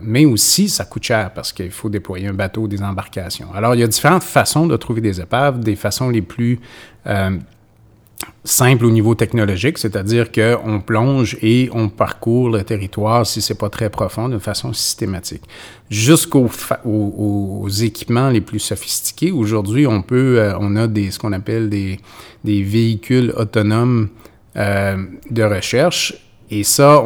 mais 0.00 0.24
aussi, 0.24 0.68
ça 0.68 0.84
coûte 0.84 1.02
cher 1.02 1.32
parce 1.34 1.52
qu'il 1.52 1.72
faut 1.72 1.90
déployer 1.90 2.28
un 2.28 2.34
bateau, 2.34 2.68
des 2.68 2.80
embarcations. 2.82 3.48
Alors, 3.52 3.74
il 3.74 3.80
y 3.80 3.84
a 3.84 3.88
différentes 3.88 4.22
façons 4.22 4.68
de 4.68 4.76
trouver 4.76 5.00
des 5.00 5.20
épaves, 5.20 5.58
des 5.58 5.74
façons 5.74 6.08
les 6.08 6.22
plus 6.22 6.60
simple 8.44 8.84
au 8.84 8.90
niveau 8.90 9.14
technologique, 9.14 9.78
c'est-à-dire 9.78 10.30
qu'on 10.30 10.80
plonge 10.80 11.36
et 11.42 11.68
on 11.72 11.88
parcourt 11.88 12.48
le 12.48 12.62
territoire, 12.62 13.26
si 13.26 13.42
c'est 13.42 13.58
pas 13.58 13.68
très 13.68 13.90
profond, 13.90 14.28
de 14.28 14.38
façon 14.38 14.72
systématique. 14.72 15.42
Jusqu'aux 15.90 16.48
aux, 16.84 17.68
équipements 17.68 18.30
les 18.30 18.40
plus 18.40 18.60
sophistiqués, 18.60 19.32
aujourd'hui, 19.32 19.86
on 19.86 20.02
peut, 20.02 20.38
euh, 20.38 20.54
on 20.60 20.76
a 20.76 20.86
des, 20.86 21.10
ce 21.10 21.18
qu'on 21.18 21.32
appelle 21.32 21.68
des, 21.68 21.98
des 22.44 22.62
véhicules 22.62 23.32
autonomes 23.36 24.08
euh, 24.56 24.96
de 25.30 25.42
recherche 25.42 26.14
et 26.50 26.62
ça, 26.64 27.04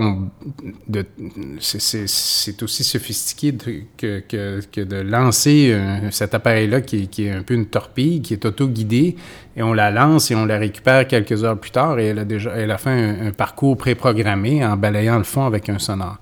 c'est 1.61 2.63
aussi 2.63 2.85
sophistiqué 2.85 3.55
que, 3.97 4.21
que, 4.21 4.61
que, 4.71 4.81
de 4.81 4.97
lancer 4.97 5.79
cet 6.11 6.35
appareil-là 6.35 6.83
qui, 6.83 7.09
qui, 7.09 7.27
est 7.27 7.31
un 7.31 7.43
peu 7.43 7.55
une 7.55 7.67
torpille, 7.67 8.21
qui 8.21 8.35
est 8.35 8.45
auto-guidée, 8.45 9.17
et 9.57 9.63
on 9.63 9.73
la 9.73 9.91
lance 9.91 10.31
et 10.31 10.35
on 10.35 10.45
la 10.45 10.59
récupère 10.59 11.07
quelques 11.07 11.43
heures 11.43 11.59
plus 11.59 11.71
tard, 11.71 11.99
et 11.99 12.07
elle 12.07 12.19
a 12.19 12.25
déjà 12.25 12.51
elle 12.57 12.71
a 12.71 12.79
fait 12.79 12.91
un, 12.91 13.29
un 13.29 13.33
parcours 13.33 13.77
préprogrammé 13.77 14.65
en 14.65 14.77
balayant 14.77 15.19
le 15.19 15.25
fond 15.25 15.47
avec 15.47 15.69
un 15.69 15.79
sonore. 15.79 16.19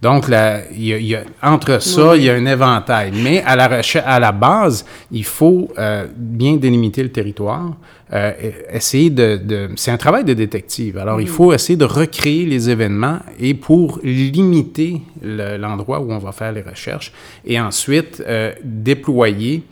Donc, 0.00 0.28
là, 0.28 0.60
il 0.72 0.86
y 0.86 1.14
a, 1.14 1.24
entre 1.42 1.82
ça, 1.82 2.16
il 2.16 2.22
y 2.22 2.30
a 2.30 2.34
un 2.34 2.46
éventail. 2.46 3.12
Mais 3.14 3.42
à 3.42 3.54
la, 3.54 3.82
à 4.04 4.20
la 4.20 4.32
base, 4.32 4.86
il 5.10 5.24
faut 5.24 5.68
euh, 5.78 6.06
bien 6.16 6.56
délimiter 6.56 7.02
le 7.02 7.10
territoire, 7.10 7.72
euh, 8.12 8.32
essayer 8.70 9.10
de... 9.10 9.36
de 9.36 9.70
c'est 9.76 9.90
un 9.90 9.96
travail 9.96 10.24
de 10.24 10.34
détective. 10.34 10.98
Alors, 10.98 11.20
il 11.20 11.28
faut 11.28 11.52
essayer 11.52 11.76
de 11.76 11.84
recréer 11.84 12.44
les 12.46 12.70
événements 12.70 13.20
et 13.38 13.54
pour 13.54 14.00
limiter 14.02 15.02
l'endroit 15.22 16.00
où 16.00 16.10
on 16.10 16.18
va 16.18 16.32
faire 16.32 16.52
les 16.52 16.62
recherches 16.62 17.12
et 17.44 17.60
ensuite 17.60 18.22
euh, 18.26 18.52
déployer 18.64 19.62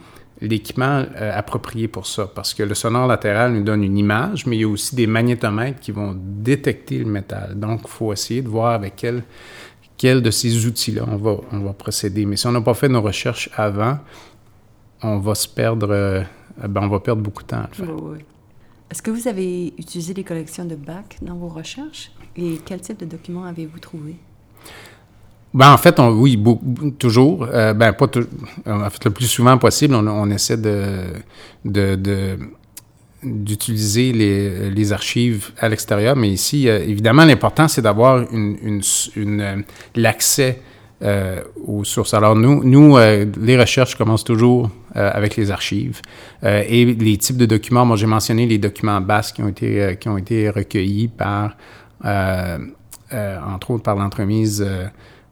l'équipement 0.40 1.04
approprié 1.34 1.88
pour 1.88 2.06
ça, 2.06 2.30
parce 2.32 2.54
que 2.54 2.62
le 2.62 2.74
sonore 2.74 3.08
latéral 3.08 3.52
nous 3.52 3.64
donne 3.64 3.82
une 3.82 3.98
image, 3.98 4.46
mais 4.46 4.56
il 4.56 4.60
y 4.60 4.64
a 4.64 4.68
aussi 4.68 4.94
des 4.94 5.08
magnétomètres 5.08 5.80
qui 5.80 5.90
vont 5.90 6.14
détecter 6.16 6.98
le 6.98 7.06
métal. 7.06 7.58
Donc, 7.58 7.80
il 7.82 7.90
faut 7.90 8.12
essayer 8.12 8.40
de 8.40 8.48
voir 8.48 8.72
avec 8.74 8.94
quel 8.96 9.24
quel 9.98 10.22
de 10.22 10.30
ces 10.30 10.64
outils-là 10.64 11.02
on 11.06 11.16
va, 11.16 11.36
on 11.52 11.58
va 11.58 11.72
procéder. 11.72 12.24
Mais 12.24 12.36
si 12.36 12.46
on 12.46 12.52
n'a 12.52 12.60
pas 12.60 12.74
fait 12.74 12.88
nos 12.88 13.02
recherches 13.02 13.50
avant, 13.56 13.98
on 15.02 15.18
va 15.18 15.34
se 15.34 15.48
perdre, 15.48 15.88
euh, 15.90 16.22
ben 16.66 16.82
on 16.82 16.88
va 16.88 17.00
perdre 17.00 17.22
beaucoup 17.22 17.42
de 17.42 17.48
temps 17.48 17.58
à 17.58 17.68
le 17.68 17.74
faire. 17.74 17.96
Est-ce 18.90 19.02
que 19.02 19.10
vous 19.10 19.28
avez 19.28 19.74
utilisé 19.78 20.14
des 20.14 20.24
collections 20.24 20.64
de 20.64 20.74
bacs 20.74 21.18
dans 21.20 21.34
vos 21.34 21.48
recherches? 21.48 22.10
Et 22.36 22.58
quel 22.64 22.80
type 22.80 22.98
de 23.00 23.04
documents 23.04 23.44
avez-vous 23.44 23.78
trouvé? 23.78 24.16
Ben, 25.52 25.72
en 25.72 25.78
fait, 25.78 25.98
on, 25.98 26.10
oui, 26.10 26.38
toujours. 26.98 27.46
Euh, 27.50 27.74
ben, 27.74 27.92
pas 27.92 28.06
en 28.66 28.90
fait, 28.90 29.04
le 29.04 29.10
plus 29.10 29.26
souvent 29.26 29.56
possible, 29.58 29.94
on, 29.94 30.06
on 30.06 30.30
essaie 30.30 30.56
de, 30.56 31.04
d'utiliser 33.22 34.12
les, 34.12 34.70
les, 34.70 34.92
archives 34.92 35.50
à 35.58 35.68
l'extérieur, 35.68 36.16
mais 36.16 36.28
ici, 36.28 36.68
euh, 36.68 36.78
évidemment, 36.80 37.24
l'important, 37.24 37.66
c'est 37.66 37.82
d'avoir 37.82 38.30
une, 38.32 38.56
une, 38.62 38.82
une 39.16 39.40
euh, 39.40 39.56
l'accès 39.96 40.60
euh, 41.02 41.42
aux 41.66 41.84
sources. 41.84 42.14
Alors, 42.14 42.34
nous, 42.34 42.64
nous 42.64 42.96
les 43.40 43.58
recherches 43.58 43.96
commencent 43.96 44.24
toujours 44.24 44.70
avec 44.94 45.36
les 45.36 45.50
archives 45.50 46.00
et 46.44 46.84
les 46.84 47.16
types 47.18 47.36
de 47.36 47.46
documents. 47.46 47.84
Moi, 47.84 47.96
j'ai 47.96 48.06
mentionné 48.06 48.46
les 48.46 48.58
documents 48.58 49.00
basques 49.00 49.36
qui 49.36 49.42
ont 49.42 49.48
été, 49.48 49.96
qui 50.00 50.08
ont 50.08 50.18
été 50.18 50.50
recueillis 50.50 51.08
par, 51.08 51.56
entre 52.02 53.70
autres, 53.70 53.84
par 53.84 53.94
l'entremise 53.94 54.64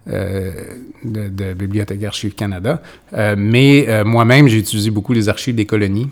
euh, 0.08 0.52
de, 1.02 1.28
de, 1.28 1.52
Bibliothèque 1.52 2.04
Archives 2.04 2.36
Canada. 2.36 2.80
Euh, 3.12 3.34
mais 3.36 3.86
euh, 3.88 4.04
moi-même, 4.04 4.46
j'ai 4.46 4.58
utilisé 4.58 4.88
beaucoup 4.90 5.12
les 5.12 5.28
archives 5.28 5.56
des 5.56 5.66
colonies 5.66 6.08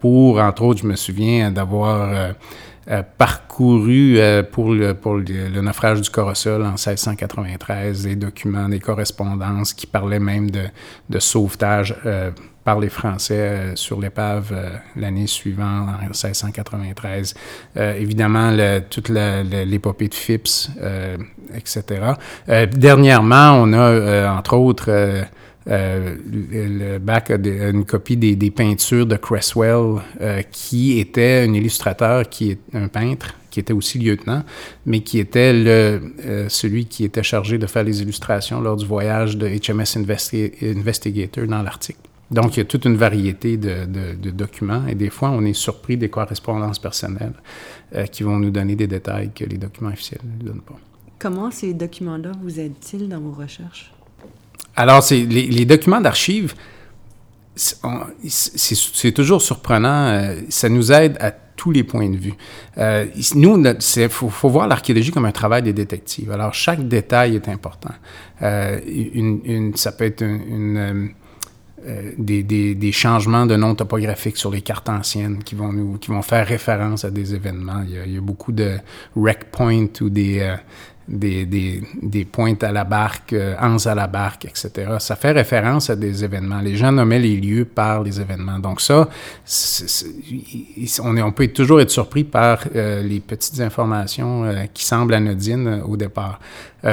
pour, 0.00 0.38
entre 0.38 0.62
autres, 0.62 0.82
je 0.82 0.86
me 0.86 0.94
souviens 0.94 1.50
d'avoir 1.50 2.34
parcouru 3.18 4.18
pour, 4.52 4.72
le, 4.72 4.94
pour 4.94 5.16
le, 5.16 5.60
naufrage 5.60 6.00
du 6.00 6.10
Corosol 6.10 6.62
en 6.62 6.76
1693 6.76 8.04
des 8.04 8.16
documents, 8.16 8.68
des 8.68 8.78
correspondances 8.78 9.74
qui 9.74 9.86
parlaient 9.86 10.20
même 10.20 10.50
de, 10.50 10.62
de 11.10 11.18
sauvetage 11.18 11.96
par 12.66 12.80
les 12.80 12.88
Français 12.88 13.38
euh, 13.38 13.76
sur 13.76 14.00
l'épave 14.00 14.52
euh, 14.52 14.70
l'année 14.96 15.28
suivante, 15.28 15.88
en 15.88 16.02
1693. 16.02 17.32
Euh, 17.76 17.94
évidemment, 17.94 18.50
toute 18.90 19.08
l'épopée 19.08 20.08
de 20.08 20.14
Phipps, 20.14 20.68
etc. 21.54 21.84
dernièrement, 22.72 23.52
on 23.62 23.72
a, 23.72 24.30
entre 24.36 24.56
autres, 24.56 24.90
le 25.66 26.98
bac 26.98 27.30
a 27.30 27.36
une 27.36 27.84
copie 27.84 28.16
des, 28.16 28.50
peintures 28.50 29.06
de 29.06 29.16
Cresswell, 29.16 30.00
qui 30.52 30.98
était 30.98 31.44
un 31.48 31.52
illustrateur, 31.52 32.28
qui 32.28 32.52
est 32.52 32.60
un 32.72 32.88
peintre, 32.88 33.34
qui 33.50 33.60
était 33.60 33.72
aussi 33.72 33.98
lieutenant, 33.98 34.42
mais 34.84 35.00
qui 35.00 35.18
était 35.18 35.52
le, 35.52 36.46
celui 36.48 36.86
qui 36.86 37.04
était 37.04 37.22
chargé 37.22 37.58
de 37.58 37.66
faire 37.66 37.84
les 37.84 38.02
illustrations 38.02 38.60
lors 38.60 38.76
du 38.76 38.86
voyage 38.86 39.36
de 39.36 39.48
HMS 39.48 39.98
Investigator 40.78 41.46
dans 41.46 41.62
l'Arctique. 41.62 41.96
Donc, 42.30 42.56
il 42.56 42.60
y 42.60 42.62
a 42.62 42.64
toute 42.64 42.84
une 42.84 42.96
variété 42.96 43.56
de, 43.56 43.86
documents 44.30 44.86
et 44.86 44.94
des 44.94 45.10
fois, 45.10 45.30
on 45.30 45.44
est 45.44 45.52
surpris 45.52 45.96
des 45.96 46.08
correspondances 46.08 46.78
personnelles 46.78 47.34
euh, 47.94 48.04
qui 48.06 48.24
vont 48.24 48.38
nous 48.38 48.50
donner 48.50 48.74
des 48.74 48.86
détails 48.86 49.30
que 49.32 49.44
les 49.44 49.58
documents 49.58 49.90
officiels 49.90 50.20
ne 50.24 50.44
donnent 50.44 50.60
pas. 50.60 50.78
Comment 51.18 51.50
ces 51.50 51.72
documents-là 51.72 52.32
vous 52.42 52.58
aident-ils 52.60 53.08
dans 53.08 53.20
vos 53.20 53.32
recherches? 53.32 53.92
Alors, 54.76 55.02
les, 55.10 55.64
documents 55.64 56.00
d'archives, 56.00 56.54
c'est 57.54 59.12
toujours 59.12 59.40
surprenant. 59.40 60.06
Euh, 60.06 60.40
ça 60.50 60.68
nous 60.68 60.92
aide 60.92 61.16
à 61.20 61.30
tous 61.30 61.70
les 61.70 61.84
points 61.84 62.10
de 62.10 62.16
vue. 62.16 62.34
Euh, 62.76 63.06
nous, 63.34 63.64
il 63.64 64.08
faut, 64.10 64.48
voir 64.48 64.68
l'archéologie 64.68 65.10
comme 65.10 65.24
un 65.24 65.32
travail 65.32 65.62
des 65.62 65.72
détectives. 65.72 66.30
Alors, 66.30 66.52
chaque 66.52 66.86
détail 66.86 67.36
est 67.36 67.48
important. 67.48 67.94
une, 68.42 69.72
ça 69.74 69.92
peut 69.92 70.04
être 70.04 70.22
euh, 71.86 72.10
des, 72.18 72.90
changements 72.90 73.46
de 73.46 73.54
noms 73.54 73.76
topographiques 73.76 74.38
sur 74.38 74.50
les 74.50 74.60
cartes 74.60 74.88
anciennes 74.88 75.44
qui 75.44 75.54
vont 75.54 75.72
nous 75.72 75.98
qui 75.98 76.10
vont 76.10 76.22
faire 76.22 76.44
référence 76.44 77.04
à 77.04 77.10
des 77.10 77.34
événements. 77.34 77.84
Il 77.86 78.14
y 78.14 78.16
a, 78.16 78.20
beaucoup 78.20 78.50
de 78.50 78.78
rec 79.14 79.52
points 79.52 79.86
ou 80.00 80.10
des, 80.10 80.40
euh, 80.40 80.56
des, 81.08 81.82
des, 82.02 82.24
pointes 82.24 82.64
à 82.64 82.72
la 82.72 82.84
barque, 82.84 83.32
euh, 83.32 83.54
ans 83.60 83.76
à 83.86 83.94
la 83.94 84.06
barque, 84.06 84.44
etc. 84.44 84.96
Ça 84.98 85.14
fait 85.14 85.30
référence 85.32 85.88
à 85.88 85.96
des 85.96 86.24
événements. 86.24 86.60
Les 86.60 86.76
gens 86.76 86.90
nommaient 86.90 87.20
les 87.20 87.36
lieux 87.36 87.64
par 87.64 88.02
les 88.02 88.20
événements. 88.20 88.58
Donc 88.58 88.80
ça, 88.80 89.08
on, 91.02 91.32
peut 91.32 91.48
toujours 91.48 91.80
être 91.80 91.90
surpris 91.90 92.24
par 92.24 92.64
euh, 92.74 93.02
les 93.02 93.20
petites 93.20 93.60
informations 93.60 94.44
euh, 94.44 94.64
qui 94.74 94.84
semblent 94.84 95.14
anodines 95.14 95.82
au 95.86 95.96
départ. 95.96 96.40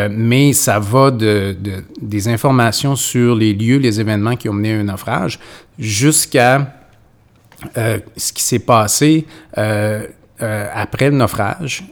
mais 0.10 0.54
ça 0.54 0.80
va 0.80 1.12
de, 1.12 1.56
de, 1.60 1.84
des 2.02 2.28
informations 2.28 2.96
sur 2.96 3.36
les 3.36 3.54
lieux, 3.54 3.78
les 3.78 4.00
événements 4.00 4.36
qui 4.36 4.50
ont 4.50 4.54
mené 4.54 4.74
à 4.74 4.80
un 4.80 4.84
naufrage, 4.84 5.40
jusqu'à 5.78 6.74
ce 7.76 8.34
qui 8.34 8.44
s'est 8.44 8.60
passé 8.60 9.26
après 9.56 11.10
le 11.10 11.18
naufrage 11.18 11.84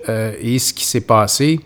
et 0.41 0.57
ce 0.59 0.73
qui 0.73 0.85
s'est 0.85 1.01
passé 1.01 1.59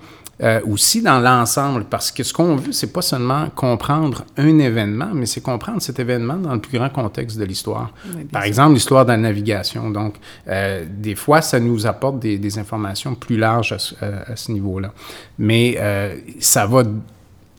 euh, 0.44 0.60
aussi 0.70 1.02
dans 1.02 1.20
l'ensemble, 1.20 1.86
parce 1.86 2.12
que 2.12 2.24
ce 2.24 2.34
qu'on 2.34 2.58
veut, 2.58 2.72
c'est 2.74 2.92
pas 2.92 3.02
seulement 3.02 3.50
comprendre 3.56 4.26
un 4.38 4.60
événement, 4.60 5.10
mais 5.14 5.26
c'est 5.26 5.42
comprendre 5.42 5.82
cet 5.82 6.00
événement 6.00 6.36
dans 6.36 6.54
le 6.54 6.60
plus 6.60 6.78
grand 6.78 6.90
contexte 6.90 7.38
de 7.38 7.46
l'histoire. 7.46 7.92
Par 8.32 8.44
exemple, 8.44 8.74
l'histoire 8.74 9.06
de 9.06 9.12
la 9.12 9.18
navigation. 9.18 9.90
Donc, 9.90 10.16
euh, 10.48 10.86
des 10.90 11.16
fois, 11.16 11.42
ça 11.42 11.60
nous 11.60 11.88
apporte 11.88 12.20
des, 12.20 12.38
des 12.38 12.60
informations 12.60 13.16
plus 13.16 13.38
larges 13.38 13.72
à, 13.72 13.80
ce- 13.80 13.96
à- 14.02 14.32
à 14.34 14.36
ce 14.36 14.52
niveau-là. 14.52 14.92
Mais 15.40 15.78
euh, 15.80 16.16
ça 16.40 16.66
va 16.66 16.84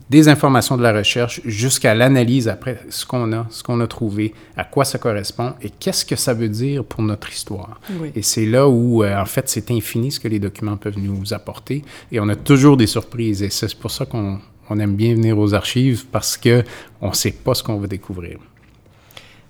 des 0.08 0.28
informations 0.28 0.76
de 0.76 0.82
la 0.82 0.92
recherche 0.92 1.40
jusqu'à 1.44 1.94
l'analyse 1.94 2.46
après 2.48 2.80
ce 2.90 3.04
qu'on 3.04 3.32
a, 3.32 3.46
ce 3.50 3.62
qu'on 3.62 3.80
a 3.80 3.86
trouvé, 3.88 4.34
à 4.56 4.62
quoi 4.64 4.84
ça 4.84 4.98
correspond 4.98 5.54
et 5.60 5.70
qu'est-ce 5.70 6.04
que 6.04 6.14
ça 6.16 6.32
veut 6.32 6.48
dire 6.48 6.84
pour 6.84 7.02
notre 7.02 7.28
histoire. 7.30 7.80
Oui. 8.00 8.12
Et 8.14 8.22
c'est 8.22 8.46
là 8.46 8.68
où, 8.68 9.02
euh, 9.02 9.16
en 9.20 9.25
fait, 9.26 9.48
c'est 9.48 9.70
infini 9.72 10.12
ce 10.12 10.20
que 10.20 10.28
les 10.28 10.38
documents 10.38 10.76
peuvent 10.76 10.98
nous 10.98 11.34
apporter 11.34 11.84
et 12.12 12.20
on 12.20 12.28
a 12.28 12.36
toujours 12.36 12.76
des 12.76 12.86
surprises. 12.86 13.42
Et 13.42 13.50
c'est 13.50 13.75
pour 13.75 13.90
ça 13.90 14.06
qu'on 14.06 14.38
on 14.70 14.78
aime 14.78 14.94
bien 14.96 15.14
venir 15.14 15.38
aux 15.38 15.54
archives 15.54 16.06
parce 16.06 16.36
que 16.36 16.62
on 17.00 17.08
ne 17.10 17.14
sait 17.14 17.32
pas 17.32 17.54
ce 17.54 17.62
qu'on 17.64 17.76
va 17.78 17.86
découvrir. 17.88 18.38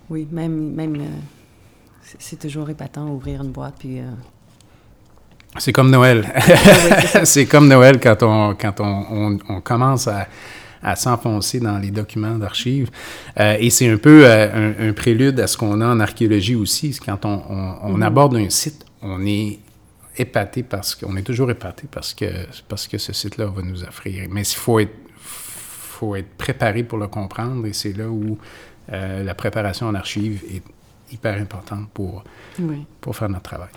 Oui, 0.08 0.26
même, 0.30 0.72
même 0.74 0.96
euh, 0.96 1.04
c'est- 2.02 2.16
c'est 2.20 2.38
toujours 2.38 2.70
épatant 2.70 3.08
ouvrir 3.10 3.42
une 3.42 3.50
boîte 3.50 3.74
puis. 3.78 3.98
euh, 4.00 4.04
C'est 5.58 5.72
comme 5.72 5.90
Noël. 5.90 6.26
c'est 7.24 7.46
comme 7.46 7.68
Noël 7.68 7.98
quand 8.00 8.22
on, 8.22 8.54
quand 8.54 8.80
on, 8.80 9.06
on- 9.10 9.38
on 9.48 9.60
commence 9.60 10.06
à, 10.08 10.26
à 10.82 10.96
s'enfoncer 10.96 11.60
dans 11.60 11.78
les 11.78 11.90
documents 11.90 12.36
d'archives. 12.38 12.90
Euh, 13.40 13.56
et 13.58 13.70
c'est 13.70 13.88
un 13.90 13.96
peu 13.96 14.24
euh, 14.26 14.72
un, 14.78 14.88
un 14.88 14.92
prélude 14.92 15.40
à 15.40 15.46
ce 15.46 15.56
qu'on 15.56 15.80
a 15.80 15.86
en 15.86 16.00
archéologie 16.00 16.54
aussi. 16.54 16.98
Quand 17.04 17.24
on, 17.24 17.42
on- 17.48 17.74
on 17.82 18.02
aborde 18.02 18.36
un 18.36 18.50
site, 18.50 18.84
on 19.02 19.24
est 19.26 19.58
épaté 20.18 20.62
parce 20.62 20.94
qu'on 20.94 21.16
est 21.16 21.22
toujours 21.22 21.50
épaté 21.50 21.84
parce 21.90 22.14
que, 22.14 22.26
parce 22.68 22.86
que 22.86 22.98
ce 22.98 23.12
site-là 23.12 23.46
va 23.46 23.62
nous 23.62 23.82
offrir. 23.82 24.26
Mais 24.30 24.42
il 24.42 24.56
faut 24.56 24.78
être, 24.80 24.94
faut 25.20 26.16
être 26.16 26.30
préparé 26.36 26.82
pour 26.84 26.98
le 26.98 27.08
comprendre 27.08 27.66
et 27.66 27.72
c'est 27.72 27.92
là 27.96 28.08
où 28.08 28.38
euh, 28.92 29.24
la 29.24 29.34
préparation 29.34 29.86
en 29.88 29.94
archives 29.94 30.42
est 30.54 30.62
hyper 31.12 31.40
importante 31.40 31.88
pour, 31.94 32.24
Oui. 32.58 32.84
pour 33.00 33.14
faire 33.16 33.28
notre 33.28 33.42
travail. 33.42 33.68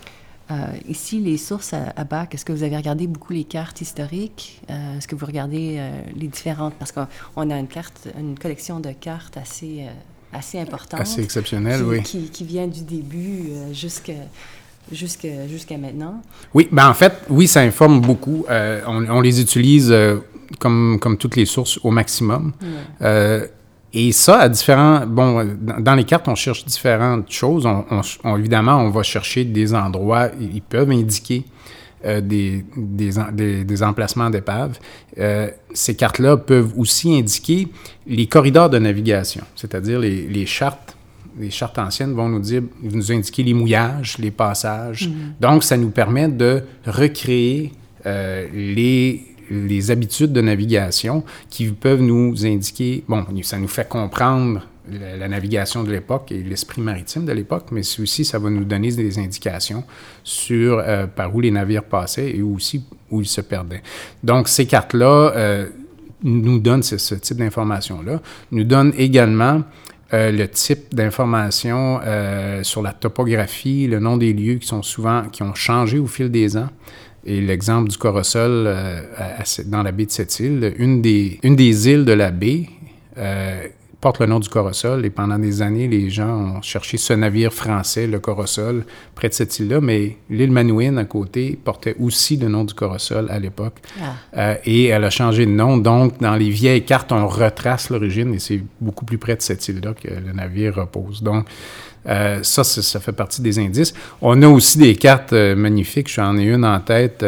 Euh, 0.52 0.56
ici, 0.88 1.20
les 1.20 1.38
sources 1.38 1.74
à, 1.74 1.94
à 1.96 2.04
BAC, 2.04 2.36
est-ce 2.36 2.46
que 2.46 2.52
vous 2.52 2.64
avez 2.64 2.76
regardé? 2.76 3.08
Beaucoup 3.08 3.34
les 3.34 3.44
cartes 3.44 3.82
historiques? 3.82 4.62
Euh, 4.70 4.98
est-ce 4.98 5.08
que 5.08 5.16
vous 5.16 5.26
regardez 5.26 5.76
euh, 5.78 5.92
les 6.16 6.28
différentes? 6.28 6.74
Parce 6.76 6.92
qu'on 6.92 7.08
on 7.36 7.50
a 7.50 7.58
une 7.58 7.68
carte, 7.68 8.08
une 8.20 8.38
collection 8.38 8.80
de 8.80 8.92
cartes 8.92 9.38
assez, 9.38 9.86
assez 10.34 10.60
importante. 10.60 11.02
Assez 11.02 11.22
exceptionnel, 11.22 11.80
qui, 11.80 11.86
oui. 11.86 12.04
qui, 12.04 12.30
qui 12.30 12.44
vient 12.46 12.68
du 12.68 12.82
début 12.82 13.50
jusqu'à 13.74 14.14
jusqu'à 14.92 15.78
maintenant. 15.78 16.22
Oui, 16.54 16.68
ben 16.72 16.90
en 16.90 16.94
fait, 16.94 17.14
oui, 17.30 17.48
ça 17.48 17.62
informe 17.62 18.02
beaucoup. 18.02 18.46
Euh, 18.50 18.82
on, 18.88 19.08
on 19.10 19.22
les 19.22 19.40
utilise 19.42 19.92
euh, 19.92 20.18
comme, 20.60 20.98
comme 21.00 21.18
toutes 21.18 21.36
les 21.36 21.46
sources 21.46 21.80
au 21.84 21.92
maximum. 21.92 22.54
Euh, 23.02 23.46
et 23.94 24.12
ça, 24.12 24.40
à 24.40 24.50
différents... 24.50 25.06
Bon, 25.08 25.46
dans 25.80 25.96
les 25.96 26.04
cartes, 26.04 26.28
on 26.28 26.36
cherche 26.36 26.66
différentes 26.66 27.32
choses. 27.32 27.66
On, 27.66 27.86
on- 27.90 28.02
on- 28.24 28.38
évidemment, 28.38 28.78
on 28.78 28.90
va 28.90 29.04
chercher 29.04 29.46
des 29.46 29.74
endroits, 29.74 30.30
ils 30.40 30.62
peuvent 30.62 30.92
indiquer 30.92 31.44
euh, 32.06 32.22
des, 32.22 32.64
des, 32.78 33.12
des- 33.34 33.64
des 33.64 33.84
emplacements 33.84 34.30
d'épaves. 34.30 34.78
Euh, 35.18 35.50
ces 35.74 35.96
cartes-là 35.96 36.38
peuvent 36.38 36.74
aussi 36.78 37.18
indiquer 37.18 37.68
les 38.08 38.28
corridors 38.28 38.70
de 38.70 38.78
navigation, 38.80 39.44
c'est-à-dire 39.56 40.00
les, 40.00 40.28
les 40.28 40.46
chartes 40.46 40.96
les 41.40 41.52
chartes 41.52 41.78
anciennes 41.80 42.14
vont 42.14 42.28
nous 42.28 42.40
dire, 42.40 42.64
nous 42.82 43.12
indiquer 43.14 43.44
les 43.44 43.54
mouillages, 43.54 44.18
les 44.18 44.32
passages. 44.32 45.10
Donc, 45.40 45.64
ça 45.64 45.78
nous 45.78 45.90
permet 45.92 46.28
de 46.28 46.64
recréer 46.86 47.72
euh, 48.06 48.46
les, 48.54 49.24
les 49.50 49.92
habitudes 49.92 50.32
de 50.32 50.42
navigation 50.42 51.24
qui 51.50 51.68
peuvent 51.68 52.02
nous 52.02 52.46
indiquer, 52.46 53.04
bon, 53.08 53.26
ça 53.44 53.58
nous 53.58 53.68
fait 53.68 53.88
comprendre 53.88 54.62
la, 54.92 55.28
navigation 55.28 55.84
de 55.84 55.92
l'époque 55.92 56.32
et 56.32 56.42
l'esprit 56.42 56.82
maritime 56.82 57.26
de 57.26 57.32
l'époque, 57.32 57.68
mais 57.72 57.82
aussi, 58.00 58.26
ça 58.26 58.40
va 58.40 58.50
nous 58.50 58.64
donner 58.64 58.92
des 58.92 59.20
indications 59.20 59.84
sur 60.24 60.80
euh, 60.80 61.06
par 61.08 61.34
où 61.36 61.42
les 61.42 61.52
navires 61.52 61.84
passaient 61.84 62.36
et 62.36 62.42
aussi 62.42 62.84
où 63.12 63.22
ils 63.22 63.28
se 63.28 63.42
perdaient. 63.42 63.84
Donc, 64.24 64.48
ces 64.48 64.66
cartes-là 64.66 65.34
euh, 65.36 65.68
nous 66.24 66.60
donnent 66.60 66.84
ce, 66.84 67.16
type 67.16 67.38
d'informations-là, 67.38 68.22
nous 68.52 68.64
donnent 68.64 68.94
également 68.98 69.64
euh, 70.14 70.32
le 70.32 70.48
type 70.48 70.94
d'information 70.94 72.00
euh, 72.04 72.64
sur 72.64 72.82
la 72.82 72.94
topographie, 72.94 73.88
le 73.88 74.00
nom 74.00 74.18
des 74.18 74.34
lieux 74.34 74.56
qui 74.56 74.68
sont 74.68 74.82
souvent, 74.82 75.24
qui 75.32 75.44
ont 75.44 75.54
changé 75.54 76.00
au 76.00 76.08
fil 76.08 76.32
des 76.32 76.58
ans. 76.58 76.70
Et 77.26 77.42
l'exemple 77.42 77.90
du 77.90 77.98
Corosol 77.98 78.66
euh, 78.68 79.02
dans 79.66 79.84
la 79.84 79.92
baie 79.92 80.06
de 80.06 80.12
cette 80.12 80.40
île, 80.40 80.74
une 80.78 81.02
des, 81.02 81.40
une 81.44 81.56
des 81.56 81.90
îles 81.90 82.06
de 82.06 82.14
la 82.14 82.32
baie 82.32 82.68
euh, 83.18 83.68
porte 84.02 84.20
le 84.20 84.28
nom 84.28 84.40
du 84.40 84.48
Corosol 84.48 85.06
et 85.06 85.10
pendant 85.10 85.38
des 85.38 85.62
années, 85.62 85.88
les 85.88 86.10
gens 86.10 86.30
ont 86.30 86.62
cherché 86.62 86.98
ce 86.98 87.14
navire 87.14 87.52
français, 87.52 88.08
le 88.08 88.20
Corosol, 88.20 88.86
près 89.14 89.28
de 89.28 89.34
cette 89.34 89.60
île-là, 89.60 89.82
mais 89.82 90.18
l'île 90.30 90.52
Manouine 90.52 90.98
à 90.98 91.06
côté 91.06 91.60
portait 91.62 91.96
aussi 92.00 92.38
le 92.38 92.48
nom 92.48 92.64
du 92.64 92.74
Corosol 92.74 93.30
à 93.30 93.40
l'époque. 93.40 93.76
Ah. 94.02 94.14
Euh, 94.38 94.56
et 94.66 94.86
elle 94.86 95.04
a 95.04 95.10
changé 95.10 95.46
de 95.46 95.52
nom. 95.52 95.78
Donc, 95.78 96.20
dans 96.20 96.36
les 96.36 96.50
vieilles 96.50 96.86
cartes, 96.86 97.12
on 97.12 97.28
retrace 97.28 97.90
l'origine 97.90 98.34
et 98.34 98.40
c'est 98.40 98.62
beaucoup 98.80 99.06
plus 99.06 99.18
près 99.18 99.36
de 99.36 99.42
cette 99.42 99.68
île-là 99.68 99.94
que 99.94 100.08
le 100.08 100.32
navire 100.34 100.76
repose. 100.76 101.22
Donc, 101.22 101.46
euh, 102.08 102.40
ça, 102.44 102.64
ça, 102.64 102.82
ça 102.82 103.00
fait 103.02 103.12
partie 103.12 103.42
des 103.42 103.60
indices. 103.60 103.94
On 104.22 104.42
a 104.42 104.48
aussi 104.48 104.78
des 104.78 104.96
cartes 104.96 105.34
euh, 105.34 105.56
magnifiques. 105.56 106.10
J'en 106.10 106.38
ai 106.38 106.44
une 106.44 106.64
en 106.64 106.80
tête. 106.80 107.26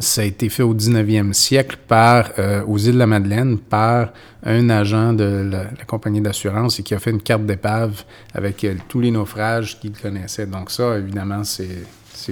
Ça 0.00 0.20
a 0.20 0.24
été 0.24 0.48
fait 0.48 0.62
au 0.62 0.74
19e 0.74 1.32
siècle 1.32 1.76
par, 1.88 2.30
euh, 2.38 2.62
aux 2.66 2.78
îles 2.78 2.94
de 2.94 2.98
la 2.98 3.06
Madeleine 3.06 3.58
par 3.58 4.12
un 4.44 4.68
agent 4.70 5.12
de 5.12 5.48
la, 5.50 5.64
la 5.64 5.84
compagnie 5.86 6.20
d'assurance 6.20 6.78
et 6.78 6.82
qui 6.82 6.94
a 6.94 6.98
fait 6.98 7.10
une 7.10 7.22
carte 7.22 7.44
d'épave 7.46 8.04
avec 8.34 8.62
euh, 8.64 8.74
tous 8.88 9.00
les 9.00 9.10
naufrages 9.10 9.78
qu'il 9.80 9.92
connaissait. 9.92 10.46
Donc 10.46 10.70
ça, 10.70 10.98
évidemment, 10.98 11.42
c'est, 11.44 11.68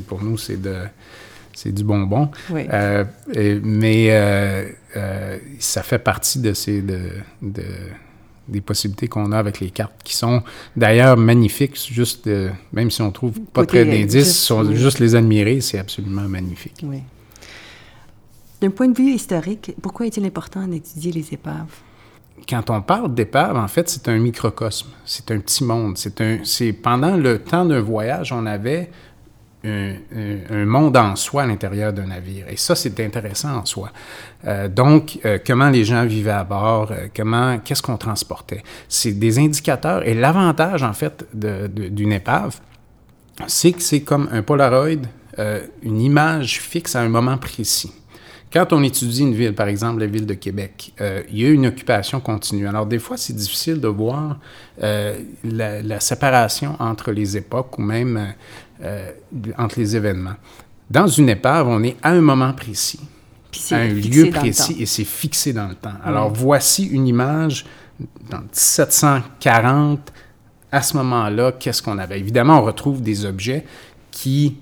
pour 0.07 0.23
nous, 0.23 0.39
c'est 0.39 0.61
de, 0.61 0.77
c'est 1.53 1.73
du 1.73 1.85
bonbon. 1.85 2.31
Oui. 2.51 2.67
Euh, 2.73 3.05
et- 3.33 3.59
mais 3.63 4.75
ça 5.59 5.83
fait 5.83 5.99
partie 5.99 6.39
de 6.39 6.53
ces 6.53 6.83
de, 6.83 7.01
de- 7.43 7.63
des 8.47 8.61
possibilités 8.61 9.09
qu'on 9.09 9.33
a 9.33 9.39
avec 9.39 9.59
les 9.61 9.71
cartes, 9.71 9.95
qui 10.05 10.15
sont 10.15 10.43
d'ailleurs 10.77 11.17
magnifiques. 11.17 11.79
Juste, 11.91 12.27
euh, 12.27 12.51
même 12.75 12.91
si 12.91 13.01
on 13.01 13.11
trouve 13.11 13.41
pas 13.41 13.63
Côté, 13.63 13.85
très 13.85 13.85
d'indices, 13.87 14.27
juste, 14.27 14.37
sont- 14.37 14.67
oui. 14.67 14.77
juste 14.77 14.99
les 14.99 15.15
admirer, 15.15 15.63
c'est 15.63 15.79
absolument 15.79 16.29
magnifique. 16.29 16.75
Oui. 16.83 16.99
D'un 18.61 18.71
point 18.71 18.89
de 18.89 18.97
vue 18.97 19.13
historique, 19.13 19.75
pourquoi 19.83 20.07
est-il 20.07 20.25
important 20.25 20.67
d'étudier 20.67 21.13
les 21.13 21.35
épaves? 21.35 21.83
quand 22.49 22.71
on 22.71 22.83
parle 22.83 23.15
d'épave, 23.15 23.57
en 23.57 23.69
fait, 23.69 23.89
c'est 23.89 24.09
un 24.09 24.19
microcosme. 24.19 24.89
C'est 25.05 25.31
un 25.31 25.39
petit 25.39 25.65
monde. 25.65 25.97
C'est 25.97 26.73
pendant 26.73 27.17
le 27.17 27.39
temps 27.39 27.65
d'un 27.65 27.81
voyage, 27.81 28.33
on 28.33 28.45
avait 28.47 28.91
un, 29.65 30.65
monde 30.67 30.97
en 30.97 31.17
soi 31.17 31.43
à 31.43 31.47
l'intérieur 31.47 31.93
d'un 31.93 32.07
navire. 32.07 32.47
Et 32.49 32.57
ça, 32.57 32.75
c'est 32.75 32.99
intéressant 33.01 33.57
en 33.57 33.65
soi. 33.65 33.91
Euh, 34.45 34.69
donc, 34.69 35.19
euh, 35.25 35.39
comment 35.45 35.71
les 35.71 35.85
gens 35.85 36.05
vivaient 36.05 36.33
à 36.33 36.45
bord, 36.45 36.91
euh, 36.91 37.09
comment, 37.17 37.59
qu'est-ce 37.59 37.83
qu'on 37.83 37.97
transportait. 37.97 38.63
C'est 38.89 39.13
des 39.13 39.39
indicateurs. 39.39 40.07
Et 40.07 40.13
l'avantage, 40.13 40.83
en 40.83 40.93
fait, 40.93 41.25
d'une 41.33 42.13
épave, 42.13 42.61
c'est 43.47 43.73
que 43.73 43.83
c'est 43.83 44.03
comme 44.03 44.29
un 44.33 44.43
Polaroid, 44.43 45.03
une 45.83 46.01
image 46.01 46.61
fixe 46.61 46.95
à 46.95 47.01
un 47.01 47.09
moment 47.09 47.39
précis. 47.39 47.93
Quand 48.55 48.73
on 48.73 48.85
étudie 48.85 49.23
une 49.23 49.35
ville, 49.35 49.53
par 49.53 49.67
exemple 49.67 49.99
la 49.99 50.07
ville 50.07 50.27
de 50.27 50.35
Québec, 50.35 50.93
euh, 51.01 51.25
il 51.29 51.43
y 51.43 51.45
a 51.45 51.49
une 51.49 51.67
occupation 51.67 52.21
continue. 52.21 52.69
Alors 52.69 52.87
des 52.87 53.01
fois, 53.01 53.17
c'est 53.17 53.33
difficile 53.33 53.81
de 53.81 53.89
voir 53.89 54.39
euh, 54.81 55.19
la, 55.43 55.83
la 55.83 55.99
séparation 55.99 56.77
entre 56.79 57.11
les 57.11 57.37
époques 57.37 57.77
ou 57.81 57.83
même 57.83 58.33
euh, 58.81 59.11
entre 59.59 59.81
les 59.81 59.97
événements. 59.97 60.37
Dans 60.89 61.09
une 61.09 61.31
épave, 61.31 61.67
on 61.67 61.83
est 61.83 61.97
à 62.01 62.11
un 62.11 62.21
moment 62.21 62.53
précis, 62.53 63.01
à 63.73 63.79
un 63.79 63.89
lieu 63.89 64.31
précis 64.31 64.77
et 64.79 64.87
c'est 64.87 65.03
fixé 65.03 65.53
dans 65.53 65.67
le 65.67 65.75
temps. 65.75 65.95
Alors 66.05 66.33
voici 66.33 66.87
une 66.87 67.09
image 67.09 67.67
dans 68.31 68.39
1740. 68.39 70.13
À 70.71 70.81
ce 70.81 70.97
moment-là, 70.97 71.51
qu'est-ce 71.59 71.83
qu'on 71.83 71.99
avait? 71.99 72.21
Évidemment, 72.21 72.61
on 72.61 72.63
retrouve 72.63 73.03
des 73.03 73.25
objets 73.25 73.65
qui, 74.13 74.59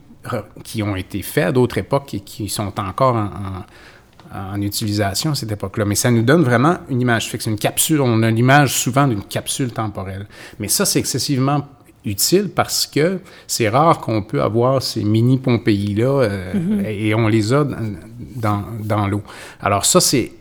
qui 0.64 0.82
ont 0.82 0.94
été 0.96 1.22
faits 1.22 1.44
à 1.46 1.52
d'autres 1.52 1.78
époques 1.78 2.14
et 2.14 2.20
qui 2.20 2.48
sont 2.48 2.72
encore 2.80 3.16
en, 3.16 3.24
en- 3.26 3.64
en 4.54 4.60
utilisation 4.62 5.32
à 5.32 5.34
cette 5.34 5.52
époque-là. 5.52 5.84
Mais 5.84 5.94
ça 5.94 6.10
nous 6.10 6.22
donne 6.22 6.42
vraiment 6.42 6.78
une 6.88 7.00
image 7.02 7.28
fixe, 7.28 7.46
une 7.46 7.58
capsule. 7.58 8.00
On 8.00 8.22
a 8.22 8.30
l'image 8.30 8.72
souvent 8.72 9.06
d'une 9.06 9.22
capsule 9.24 9.72
temporelle. 9.72 10.26
Mais 10.58 10.68
ça, 10.68 10.84
c'est 10.86 10.98
excessivement 11.00 11.66
utile 12.04 12.48
parce 12.48 12.86
que 12.86 13.20
c'est 13.46 13.68
rare 13.68 14.00
qu'on 14.00 14.22
peut 14.22 14.42
avoir 14.42 14.82
ces 14.82 15.04
mini 15.04 15.38
Pompéi-là 15.38 16.22
euh, 16.22 16.82
et 16.88 17.14
on 17.14 17.28
les 17.28 17.52
a 17.52 17.62
dans, 17.64 17.76
dans, 18.36 18.64
dans 18.82 19.06
l'eau. 19.06 19.22
Alors 19.60 19.84
ça, 19.84 20.00
c'est 20.00 20.32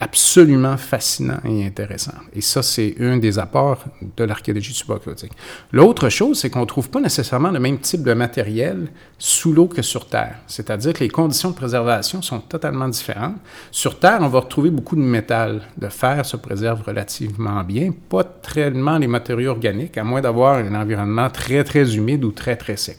absolument 0.00 0.78
fascinant 0.78 1.40
et 1.44 1.66
intéressant. 1.66 2.14
Et 2.34 2.40
ça, 2.40 2.62
c'est 2.62 2.94
un 3.00 3.18
des 3.18 3.38
apports 3.38 3.84
de 4.16 4.24
l'archéologie 4.24 4.72
subaquatique. 4.72 5.32
L'autre 5.72 6.08
chose, 6.08 6.40
c'est 6.40 6.48
qu'on 6.48 6.60
ne 6.60 6.66
trouve 6.66 6.88
pas 6.88 7.00
nécessairement 7.00 7.50
le 7.50 7.60
même 7.60 7.78
type 7.78 8.02
de 8.02 8.14
matériel 8.14 8.88
sous 9.18 9.52
l'eau 9.52 9.66
que 9.66 9.82
sur 9.82 10.06
Terre. 10.06 10.38
C'est-à-dire 10.46 10.94
que 10.94 11.00
les 11.00 11.10
conditions 11.10 11.50
de 11.50 11.54
préservation 11.54 12.22
sont 12.22 12.40
totalement 12.40 12.88
différentes. 12.88 13.36
Sur 13.70 13.98
Terre, 13.98 14.20
on 14.22 14.28
va 14.28 14.40
retrouver 14.40 14.70
beaucoup 14.70 14.96
de 14.96 15.02
métal. 15.02 15.60
Le 15.78 15.90
fer 15.90 16.24
se 16.24 16.38
préserve 16.38 16.82
relativement 16.82 17.62
bien, 17.62 17.92
pas 18.08 18.24
tellement 18.24 18.96
les 18.96 19.06
matériaux 19.06 19.50
organiques, 19.50 19.98
à 19.98 20.04
moins 20.04 20.22
d'avoir 20.22 20.56
un 20.56 20.74
environnement 20.74 21.28
très, 21.28 21.62
très 21.62 21.94
humide 21.94 22.24
ou 22.24 22.32
très, 22.32 22.56
très 22.56 22.78
sec. 22.78 22.98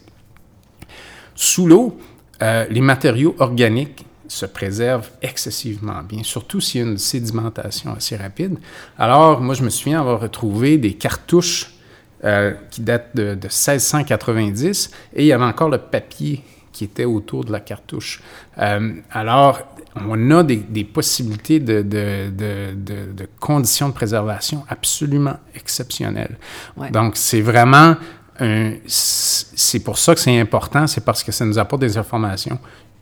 Sous 1.33 1.65
l'eau, 1.65 1.97
euh, 2.43 2.65
les 2.69 2.81
matériaux 2.81 3.35
organiques 3.39 4.05
se 4.31 4.45
préserve 4.45 5.09
excessivement 5.21 6.01
bien, 6.03 6.23
surtout 6.23 6.61
s'il 6.61 6.81
y 6.81 6.83
a 6.85 6.87
une 6.87 6.97
sédimentation 6.97 7.93
assez 7.93 8.15
rapide. 8.15 8.57
Alors, 8.97 9.41
moi, 9.41 9.55
je 9.55 9.63
me 9.63 9.69
souviens 9.69 9.99
avoir 9.99 10.21
retrouvé 10.21 10.77
des 10.77 10.93
cartouches 10.93 11.73
euh, 12.23 12.53
qui 12.69 12.79
datent 12.79 13.13
de, 13.13 13.33
1690 13.33 14.91
et 15.15 15.23
il 15.23 15.25
y 15.25 15.33
avait 15.33 15.43
encore 15.43 15.67
le 15.67 15.79
papier 15.79 16.45
qui 16.71 16.85
était 16.85 17.03
autour 17.03 17.43
de 17.43 17.51
la 17.51 17.59
cartouche. 17.59 18.21
Euh, 18.57 18.93
alors, 19.11 19.59
on 19.95 20.31
a 20.31 20.43
des, 20.43 20.85
possibilités 20.85 21.59
de, 21.59 21.81
de, 21.81 23.27
conditions 23.37 23.89
de 23.89 23.93
préservation 23.93 24.63
absolument 24.69 25.35
exceptionnelles. 25.55 26.37
Donc, 26.93 27.17
c'est 27.17 27.41
vraiment 27.41 27.97
c'est 28.87 29.83
pour 29.83 29.99
ça 29.99 30.15
que 30.15 30.21
c'est 30.21 30.39
important, 30.39 30.87
c'est 30.87 31.03
parce 31.03 31.21
que 31.21 31.31
ça 31.31 31.45
nous 31.45 31.59
apporte 31.59 31.81
des 31.81 31.97
informations 31.97 32.57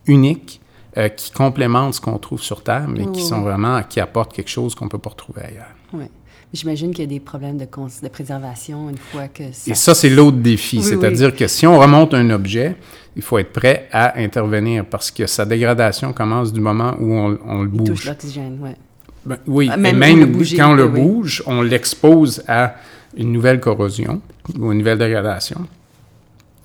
uniques 0.07 0.59
euh, 0.97 1.09
qui 1.09 1.31
complémentent 1.31 1.95
ce 1.95 2.01
qu'on 2.01 2.17
trouve 2.17 2.41
sur 2.41 2.63
Terre, 2.63 2.87
mais 2.87 3.05
qui 3.11 3.21
sont 3.21 3.41
vraiment, 3.41 3.81
qui 3.83 3.99
apportent 3.99 4.33
quelque 4.33 4.49
chose 4.49 4.75
qu'on 4.75 4.85
ne 4.85 4.89
peut 4.89 4.97
pas 4.97 5.11
retrouver 5.11 5.41
ailleurs. 5.43 5.75
Oui. 5.93 6.05
J'imagine 6.51 6.91
qu'il 6.91 7.03
y 7.03 7.07
a 7.07 7.09
des 7.09 7.19
problèmes 7.19 7.57
de, 7.57 7.65
de, 7.65 8.07
préservation 8.07 8.89
une 8.89 8.97
fois 8.97 9.27
que 9.27 9.43
ça... 9.51 9.69
Et 9.69 9.75
ça, 9.75 9.93
c'est 9.93 10.09
l'autre 10.09 10.37
défi. 10.37 10.81
C'est-à-dire 10.81 11.35
que 11.35 11.47
si 11.47 11.67
on 11.67 11.77
remonte 11.77 12.15
un 12.15 12.27
objet, 12.31 12.75
il 13.15 13.21
faut 13.21 13.37
être 13.37 13.53
prêt 13.53 13.87
à 13.91 14.17
intervenir 14.19 14.83
parce 14.85 15.11
que 15.11 15.27
sa 15.27 15.45
dégradation 15.45 16.11
commence 16.11 16.51
du 16.51 16.59
moment 16.59 16.95
où 16.99 17.13
on, 17.13 17.37
on 17.45 17.61
le 17.61 17.67
bouge. 17.67 17.89
Il 17.89 17.93
touche 17.93 18.05
l'oxygène, 18.07 18.57
ouais. 18.61 18.75
Ben, 19.25 19.37
oui. 19.45 19.69
même, 19.69 19.85
et 19.85 19.93
même 19.93 20.43
quand 20.57 20.71
on 20.71 20.73
le 20.73 20.87
bouge, 20.87 21.43
on 21.45 21.61
l'expose 21.61 22.43
à 22.47 22.75
une 23.15 23.31
nouvelle 23.31 23.59
corrosion 23.59 24.21
ou 24.57 24.71
une 24.71 24.79
nouvelle 24.79 24.97
dégradation. 24.97 25.67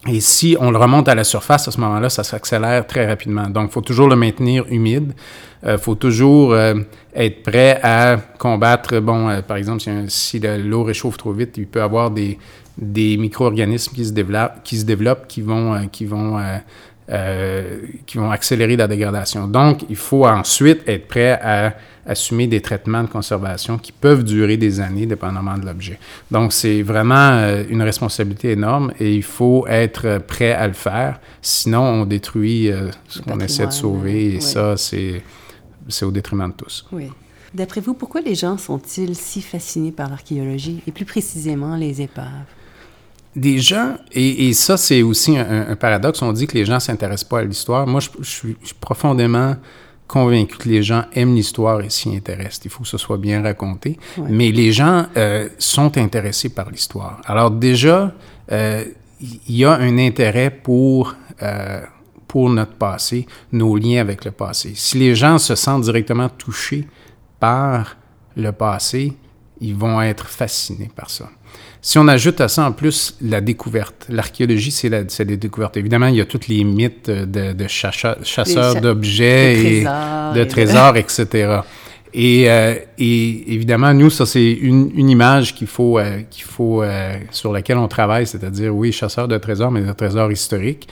Et 0.07 0.21
si 0.21 0.57
on 0.61 0.71
le 0.71 0.77
remonte 0.77 1.09
à 1.09 1.15
la 1.15 1.25
surface, 1.25 1.67
à 1.69 1.71
ce 1.71 1.81
moment-là, 1.81 2.11
ça 2.11 2.25
s'accélère 2.25 2.87
très 2.87 3.07
rapidement. 3.07 3.49
Donc, 3.49 3.71
il 3.71 3.73
faut 3.73 3.81
toujours 3.81 4.09
le 4.09 4.17
maintenir 4.17 4.65
humide. 4.69 5.15
Il 5.63 5.71
euh, 5.71 5.79
faut 5.79 5.95
toujours 5.95 6.53
euh, 6.53 6.75
être 7.15 7.43
prêt 7.43 7.81
à 7.83 8.19
combattre, 8.39 8.99
bon, 9.01 9.31
euh, 9.31 9.41
par 9.41 9.57
exemple, 9.57 9.83
si, 10.09 10.41
l'eau 10.41 10.85
réchauffe 10.85 11.17
trop 11.17 11.33
vite, 11.33 11.57
il 11.57 11.67
peut 11.67 11.79
y 11.79 11.83
avoir 11.83 12.11
des, 12.11 12.39
des 12.77 13.17
micro-organismes 13.17 13.95
qui 13.95 14.05
se 14.05 14.13
développent, 14.13 14.63
qui, 14.63 14.77
se 14.79 14.85
développent, 14.85 15.27
qui 15.27 15.41
vont, 15.41 15.89
qui 15.89 16.05
vont 16.05 16.39
euh, 17.11 17.81
qui 18.07 18.17
vont 18.17 18.31
accélérer 18.31 18.77
la 18.77 18.89
dégradation. 18.89 19.47
Donc, 19.47 19.85
il 19.91 19.97
faut 19.97 20.27
ensuite 20.27 20.89
être 20.89 21.07
prêt 21.07 21.33
à 21.33 21.75
assumer 22.07 22.47
des 22.47 22.61
traitements 22.61 23.03
de 23.03 23.09
conservation 23.09 23.79
qui 23.79 23.93
peuvent 23.93 24.25
durer 24.25 24.57
des 24.57 24.81
années, 24.81 25.07
dépendamment 25.07 25.57
de 25.59 25.67
l'objet. 25.67 25.99
Donc, 26.31 26.53
c'est 26.53 26.83
vraiment 26.83 27.31
euh, 27.31 27.65
une 27.69 27.83
responsabilité 27.83 28.53
énorme 28.53 28.93
et 29.01 29.15
il 29.15 29.23
faut 29.23 29.67
être 29.67 30.19
prêt 30.27 30.53
à 30.53 30.67
le 30.67 30.75
faire. 30.75 31.21
Sinon, 31.43 31.83
on 31.83 32.05
détruit 32.05 32.71
euh, 32.71 32.91
ce 33.09 33.21
qu'on 33.21 33.41
essaie 33.41 33.67
de 33.67 33.73
sauver 33.73 34.35
et 34.35 34.41
ça, 34.41 34.77
c'est 34.77 35.23
au 36.03 36.11
détriment 36.11 36.49
de 36.49 36.55
tous. 36.55 36.87
Oui. 36.93 37.09
D'après 37.53 37.81
vous, 37.81 37.95
pourquoi 37.95 38.21
les 38.21 38.35
gens 38.35 38.59
sont-ils 38.59 39.15
si 39.15 39.41
fascinés 39.41 39.93
par 39.93 40.11
l'archéologie 40.11 40.83
et 40.87 40.93
plus 40.93 41.05
précisément 41.05 41.77
les 41.77 42.03
épaves? 42.03 42.27
des 43.37 43.59
gens, 43.59 43.97
et, 44.13 44.53
ça 44.53 44.77
c'est 44.77 45.03
aussi 45.03 45.37
un, 45.37 45.75
paradoxe, 45.77 46.23
on 46.23 46.33
dit 46.33 46.47
que 46.47 46.57
les 46.57 46.65
gens 46.65 46.75
ne 46.75 46.81
s'intéressent 46.81 47.29
pas 47.29 47.41
à 47.41 47.45
l'histoire. 47.45 47.87
Moi, 47.87 48.01
je, 48.01 48.09
suis 48.23 48.57
profondément 48.81 49.57
convaincu 50.07 50.59
que 50.59 50.69
les 50.69 50.83
gens 50.83 51.05
aiment 51.15 51.35
l'histoire 51.35 51.81
et 51.81 51.91
s'y 51.91 52.15
intéressent. 52.15 52.65
Il 52.65 52.71
faut 52.71 52.83
que 52.83 52.89
ce 52.89 52.99
soit 52.99 53.19
bien 53.19 53.43
raconté. 53.43 53.99
Mais 54.29 54.51
les 54.53 54.73
gens 54.73 55.07
euh, 55.17 55.49
sont 55.59 55.97
intéressés 55.99 56.51
par 56.51 56.71
l'histoire. 56.71 57.21
Alors 57.25 57.51
déjà, 57.51 58.13
euh, 58.53 58.85
il 59.21 59.57
y 59.57 59.65
a 59.65 59.73
un 59.73 59.99
intérêt 59.99 60.51
pour, 60.51 61.15
euh, 61.43 61.81
pour 62.29 62.51
notre 62.51 62.75
passé, 62.75 63.27
nos 63.53 63.77
liens 63.77 64.01
avec 64.01 64.25
le 64.25 64.31
passé. 64.31 64.73
Si 64.75 64.99
les 64.99 65.15
gens 65.15 65.39
se 65.39 65.55
sentent 65.55 65.83
directement 65.85 66.29
touchés 66.29 66.87
par 67.41 67.97
le 68.37 68.53
passé, 68.53 69.13
ils 69.61 69.75
vont 69.75 70.03
être 70.03 70.27
fascinés 70.27 70.91
par 70.95 71.09
ça. 71.11 71.31
Si 71.87 71.99
on 71.99 72.09
ajoute 72.09 72.41
à 72.41 72.49
ça 72.49 72.67
en 72.67 72.73
plus 72.73 73.15
la 73.21 73.43
découverte, 73.43 74.07
l'archéologie, 74.09 74.71
c'est 74.71 74.89
la, 74.89 75.03
des 75.03 75.37
découvertes. 75.37 75.77
Évidemment, 75.77 76.07
il 76.07 76.17
y 76.17 76.21
a 76.23 76.25
tous 76.25 76.49
les 76.49 76.65
mythes 76.65 77.11
de, 77.11 77.69
chasseurs 77.69 78.81
d'objets 78.81 79.81
et 79.81 79.85
de 79.85 80.45
trésors, 80.45 80.97
etc. 80.97 81.59
Et, 82.15 82.49
euh, 82.49 82.77
et, 82.97 83.53
évidemment, 83.53 83.93
nous, 83.93 84.09
ça, 84.09 84.25
c'est 84.25 84.51
une, 84.51 85.11
image 85.11 85.55
qu'il 85.55 85.67
faut, 85.67 85.99
euh, 85.99 86.23
qu'il 86.31 86.45
faut 86.45 86.83
euh, 86.83 87.19
sur 87.31 87.53
laquelle 87.53 87.77
on 87.77 87.89
travaille, 87.89 88.27
c'est-à-dire, 88.27 88.75
oui, 88.75 88.91
chasseurs 88.91 89.29
de 89.29 89.37
trésors, 89.37 89.71
mais 89.71 89.83
de 89.83 89.93
trésors 89.93 90.33
historiques. 90.33 90.89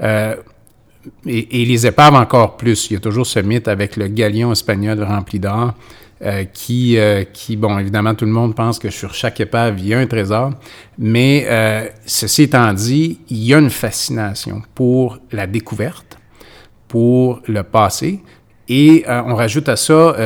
Et, 0.00 1.62
et, 1.62 1.64
les 1.64 1.86
épaves 1.88 2.14
encore 2.14 2.56
plus. 2.56 2.88
Il 2.88 2.94
y 2.94 2.96
a 2.96 3.00
toujours 3.00 3.26
ce 3.26 3.40
mythe 3.40 3.66
avec 3.66 3.96
le 3.96 4.06
galion 4.06 4.52
espagnol 4.52 5.02
rempli 5.02 5.40
d'or. 5.40 5.74
Euh, 6.22 6.44
qui, 6.44 6.96
euh, 6.96 7.24
qui, 7.30 7.56
bon, 7.56 7.78
évidemment, 7.78 8.14
tout 8.14 8.24
le 8.24 8.30
monde 8.30 8.54
pense 8.54 8.78
que 8.78 8.88
sur 8.88 9.12
chaque 9.12 9.38
épave, 9.38 9.78
il 9.78 9.88
y 9.88 9.92
a 9.92 9.98
un 9.98 10.06
trésor, 10.06 10.50
mais 10.96 11.44
euh, 11.46 11.86
ceci 12.06 12.44
étant 12.44 12.72
dit, 12.72 13.20
il 13.28 13.44
y 13.44 13.52
a 13.52 13.58
une 13.58 13.68
fascination 13.68 14.62
pour 14.74 15.18
la 15.30 15.46
découverte, 15.46 16.16
pour 16.88 17.42
le 17.46 17.62
passé, 17.64 18.22
et 18.66 19.04
on 19.06 19.34
rajoute 19.34 19.68
à 19.68 19.76
ça 19.76 20.16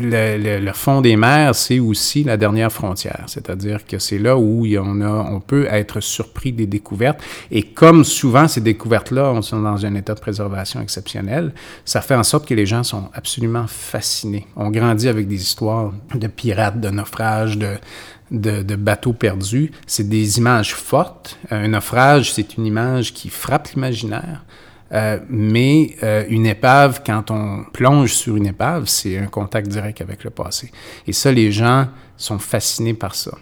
le, 0.00 0.72
fond 0.72 1.00
des 1.00 1.16
mers, 1.16 1.54
c'est 1.54 1.78
aussi 1.78 2.24
la 2.24 2.36
dernière 2.36 2.72
frontière, 2.72 3.24
c'est-à-dire 3.26 3.84
que 3.86 3.98
c'est 3.98 4.18
là 4.18 4.36
où 4.36 4.66
on, 4.66 5.00
a, 5.00 5.08
on 5.08 5.40
peut 5.40 5.66
être 5.70 6.00
surpris 6.00 6.52
des 6.52 6.66
découvertes. 6.66 7.20
Et 7.50 7.62
comme 7.62 8.04
souvent 8.04 8.48
ces 8.48 8.60
découvertes-là 8.60 9.40
sont 9.42 9.60
dans 9.60 9.84
un 9.84 9.94
état 9.94 10.14
de 10.14 10.20
préservation 10.20 10.80
exceptionnel, 10.80 11.52
ça 11.84 12.00
fait 12.00 12.14
en 12.14 12.22
sorte 12.22 12.46
que 12.46 12.54
les 12.54 12.66
gens 12.66 12.82
sont 12.82 13.10
absolument 13.14 13.66
fascinés. 13.66 14.46
On 14.56 14.70
grandit 14.70 15.08
avec 15.08 15.28
des 15.28 15.40
histoires 15.40 15.92
de 16.14 16.26
pirates, 16.26 16.80
de 16.80 16.90
naufrages, 16.90 17.58
de, 17.58 18.76
bateaux 18.76 19.12
perdus. 19.12 19.72
C'est 19.86 20.08
des 20.08 20.38
images 20.38 20.74
fortes. 20.74 21.38
Un 21.50 21.68
naufrage, 21.68 22.32
c'est 22.32 22.56
une 22.56 22.66
image 22.66 23.12
qui 23.14 23.28
frappe 23.28 23.68
l'imaginaire. 23.68 24.44
Euh, 24.92 25.18
mais 25.28 25.96
euh, 26.02 26.24
une 26.28 26.46
épave, 26.46 27.02
quand 27.04 27.30
on 27.30 27.64
plonge 27.72 28.14
sur 28.14 28.36
une 28.36 28.46
épave, 28.46 28.84
c'est 28.86 29.18
un 29.18 29.26
contact 29.26 29.68
direct 29.68 30.00
avec 30.00 30.24
le 30.24 30.30
passé. 30.30 30.70
Et 31.06 31.12
ça, 31.12 31.30
les 31.30 31.52
gens 31.52 31.88
sont 32.16 32.38
fascinés 32.38 32.94
par 32.94 33.14
ça. 33.14 33.32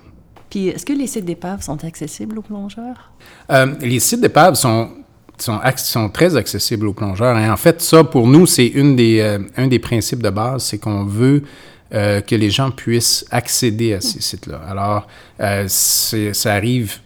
Puis, 0.51 0.69
est-ce 0.69 0.85
que 0.85 0.93
les 0.93 1.07
sites 1.07 1.25
d'épaves 1.25 1.63
sont 1.63 1.85
accessibles 1.85 2.39
aux 2.39 2.43
plongeurs? 2.43 3.13
Euh, 3.51 3.75
les 3.81 4.01
sites 4.01 4.21
d'épaves 4.21 4.55
sont, 4.55 4.91
sont, 5.39 5.61
sont, 5.77 6.09
très 6.09 6.37
accessibles 6.37 6.89
aux 6.89 6.95
plongeurs. 6.95 7.39
Et 7.39 7.49
en 7.49 7.57
fait, 7.57 7.81
ça, 7.81 8.03
pour 8.03 8.27
nous, 8.27 8.47
c'est 8.47 8.67
une 8.67 8.97
des, 8.97 9.39
un 9.57 9.67
des 9.67 9.79
principes 9.79 10.23
de 10.23 10.31
base, 10.31 10.65
c'est 10.65 10.79
qu'on 10.79 11.05
veut 11.05 11.43
que 11.91 12.35
les 12.35 12.51
gens 12.51 12.73
puissent 12.73 13.25
accéder 13.31 13.95
à 13.95 14.01
ces 14.01 14.21
sites-là. 14.21 14.61
Alors, 14.69 15.07
ça 15.39 16.53
arrive 16.53 16.99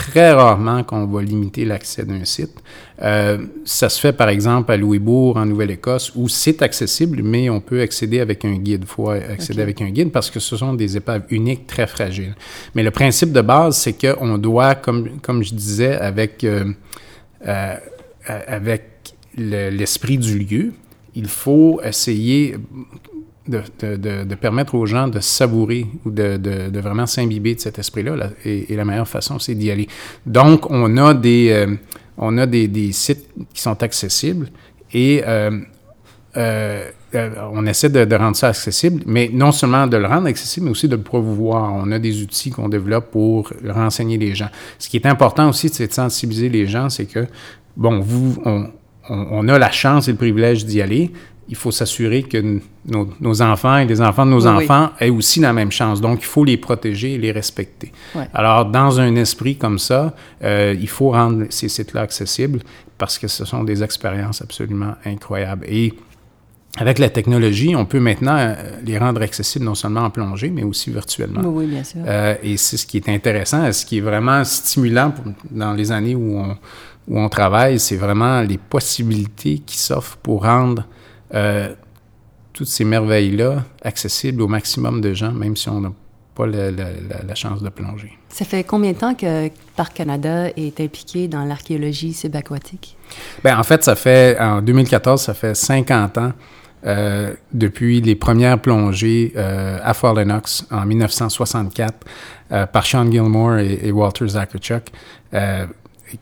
très 0.00 0.32
rarement 0.32 0.82
qu'on 0.82 1.06
va 1.06 1.20
limiter 1.20 1.66
l'accès 1.66 2.06
d'un 2.06 2.24
site. 2.24 2.54
Euh, 3.02 3.46
ça 3.66 3.90
se 3.90 4.00
fait 4.00 4.14
par 4.14 4.30
exemple 4.30 4.72
à 4.72 4.76
Louisbourg, 4.78 5.36
en 5.36 5.44
Nouvelle-Écosse, 5.44 6.12
où 6.16 6.26
c'est 6.26 6.62
accessible, 6.62 7.22
mais 7.22 7.50
on 7.50 7.60
peut 7.60 7.82
accéder 7.82 8.20
avec 8.20 8.46
un 8.46 8.54
guide. 8.54 8.84
Il 8.84 8.88
faut 8.88 9.10
accéder 9.10 9.60
avec 9.60 9.82
un 9.82 9.90
guide 9.90 10.10
parce 10.10 10.30
que 10.30 10.40
ce 10.40 10.56
sont 10.56 10.72
des 10.72 10.96
épaves 10.96 11.24
uniques, 11.28 11.66
très 11.66 11.86
fragiles. 11.86 12.34
Mais 12.74 12.82
le 12.82 12.90
principe 12.90 13.30
de 13.30 13.42
base, 13.42 13.76
c'est 13.76 13.92
qu'on 13.92 14.38
doit, 14.38 14.74
comme, 14.74 15.20
comme 15.20 15.42
je 15.42 15.52
disais, 15.52 15.94
avec, 15.96 16.44
euh, 16.44 16.72
euh, 17.46 17.76
avec 18.26 18.84
l'esprit 19.36 20.16
du 20.16 20.38
lieu, 20.38 20.72
il 21.14 21.28
faut 21.28 21.78
essayer 21.84 22.56
de, 23.50 24.34
permettre 24.34 24.74
aux 24.74 24.86
gens 24.86 25.08
de 25.08 25.20
savourer 25.20 25.86
ou 26.04 26.10
de, 26.10 26.78
vraiment 26.80 27.06
s'imbiber 27.06 27.54
de 27.54 27.60
cet 27.60 27.78
esprit-là. 27.78 28.30
et, 28.44 28.74
la 28.74 28.84
meilleure 28.84 29.08
façon, 29.08 29.38
c'est 29.38 29.54
d'y 29.54 29.70
aller. 29.70 29.88
Donc, 30.26 30.70
on 30.70 30.96
a 30.96 31.14
des, 31.14 31.50
euh, 31.50 31.74
on 32.16 32.38
a 32.38 32.46
des, 32.46 32.92
sites 32.92 33.28
qui 33.52 33.60
sont 33.60 33.82
accessibles 33.82 34.48
et 34.92 35.22
euh, 35.26 35.60
euh, 36.36 36.90
on 37.52 37.66
essaie 37.66 37.88
de, 37.88 38.14
rendre 38.14 38.36
ça 38.36 38.48
accessible, 38.48 39.02
mais 39.06 39.30
non 39.32 39.52
seulement 39.52 39.86
de 39.86 39.96
le 39.96 40.06
rendre 40.06 40.28
accessible, 40.28 40.66
mais 40.66 40.72
aussi 40.72 40.88
de 40.88 40.96
le 40.96 41.02
promouvoir. 41.02 41.72
On 41.74 41.90
a 41.90 41.98
des 41.98 42.22
outils 42.22 42.50
qu'on 42.50 42.68
développe 42.68 43.10
pour 43.10 43.52
renseigner 43.68 44.16
les 44.16 44.34
gens. 44.34 44.48
Ce 44.78 44.88
qui 44.88 44.96
est 44.96 45.06
important 45.06 45.48
aussi, 45.48 45.68
c'est 45.68 45.88
de 45.88 45.92
sensibiliser 45.92 46.48
les 46.48 46.66
gens, 46.66 46.88
c'est 46.88 47.06
que, 47.06 47.26
bon, 47.76 48.00
vous, 48.00 48.40
on, 48.44 48.68
on, 49.10 49.48
a 49.48 49.58
la 49.58 49.70
chance 49.70 50.08
et 50.08 50.12
le 50.12 50.16
privilège 50.16 50.64
d'y 50.64 50.80
aller, 50.80 51.10
il 51.50 51.56
faut 51.56 51.72
s'assurer 51.72 52.22
que 52.22 52.60
nos, 52.86 53.42
enfants 53.42 53.78
et 53.78 53.84
les 53.84 54.00
enfants 54.00 54.24
de 54.24 54.30
nos 54.30 54.46
enfants 54.46 54.90
aient 55.00 55.10
aussi 55.10 55.40
la 55.40 55.52
même 55.52 55.72
chance. 55.72 56.00
Donc, 56.00 56.20
il 56.20 56.26
faut 56.26 56.44
les 56.44 56.56
protéger 56.56 57.14
et 57.14 57.18
les 57.18 57.32
respecter. 57.32 57.92
Alors, 58.32 58.66
dans 58.66 59.00
un 59.00 59.16
esprit 59.16 59.56
comme 59.56 59.80
ça, 59.80 60.14
euh, 60.44 60.76
il 60.80 60.88
faut 60.88 61.10
rendre 61.10 61.46
ces 61.50 61.68
sites-là 61.68 62.02
accessibles 62.02 62.60
parce 62.96 63.18
que 63.18 63.26
ce 63.26 63.44
sont 63.44 63.64
des 63.64 63.82
expériences 63.82 64.40
absolument 64.42 64.94
incroyables. 65.04 65.66
Et 65.68 65.92
avec 66.76 67.00
la 67.00 67.10
technologie, 67.10 67.74
on 67.74 67.84
peut 67.84 67.98
maintenant 67.98 68.36
euh, 68.38 68.54
les 68.84 68.96
rendre 68.96 69.20
accessibles 69.20 69.64
non 69.64 69.74
seulement 69.74 70.02
en 70.02 70.10
plongée, 70.10 70.50
mais 70.50 70.62
aussi 70.62 70.90
virtuellement. 70.90 71.40
Oui, 71.44 71.66
bien 71.66 71.82
sûr. 71.82 72.00
Euh, 72.06 72.36
et 72.44 72.56
c'est 72.58 72.76
ce 72.76 72.86
qui 72.86 72.98
est 72.98 73.08
intéressant, 73.08 73.72
ce 73.72 73.84
qui 73.84 73.98
est 73.98 74.02
vraiment 74.02 74.44
stimulant 74.44 75.12
dans 75.50 75.72
les 75.72 75.90
années 75.90 76.14
où 76.14 76.38
on, 76.38 76.56
où 77.08 77.18
on 77.18 77.28
travaille, 77.28 77.80
c'est 77.80 77.96
vraiment 77.96 78.40
les 78.42 78.58
possibilités 78.58 79.58
qui 79.58 79.76
s'offrent 79.76 80.16
pour 80.18 80.44
rendre 80.44 80.84
euh, 81.34 81.74
toutes 82.52 82.68
ces 82.68 82.84
merveilles-là 82.84 83.64
accessibles 83.82 84.42
au 84.42 84.48
maximum 84.48 85.00
de 85.00 85.14
gens, 85.14 85.32
même 85.32 85.56
si 85.56 85.68
on 85.68 85.80
n'a 85.80 85.92
pas 86.34 86.46
la, 86.46 87.34
chance 87.34 87.62
de 87.62 87.68
plonger. 87.68 88.12
Ça 88.28 88.44
fait 88.44 88.64
combien 88.64 88.92
de 88.92 88.96
temps 88.96 89.14
que 89.14 89.48
Parc 89.76 89.94
Canada 89.94 90.48
est 90.56 90.80
impliqué 90.80 91.28
dans 91.28 91.44
l'archéologie 91.44 92.12
subaquatique? 92.12 92.96
Bien, 93.44 93.58
en 93.58 93.62
fait, 93.62 93.84
ça 93.84 93.94
fait, 93.94 94.38
en 94.38 94.62
2014, 94.62 95.22
ça 95.22 95.34
fait 95.34 95.54
50 95.54 96.18
ans 96.18 96.32
euh, 96.86 97.34
depuis 97.52 98.00
les 98.00 98.14
premières 98.14 98.58
plongées 98.58 99.32
euh, 99.36 99.78
à 99.82 99.92
Fort 99.94 100.14
Lennox 100.14 100.66
en 100.70 100.86
1964 100.86 102.06
par 102.72 102.84
Sean 102.84 103.08
Gilmore 103.10 103.58
et, 103.58 103.92
Walter 103.92 104.26
Zakarchuk 104.26 104.90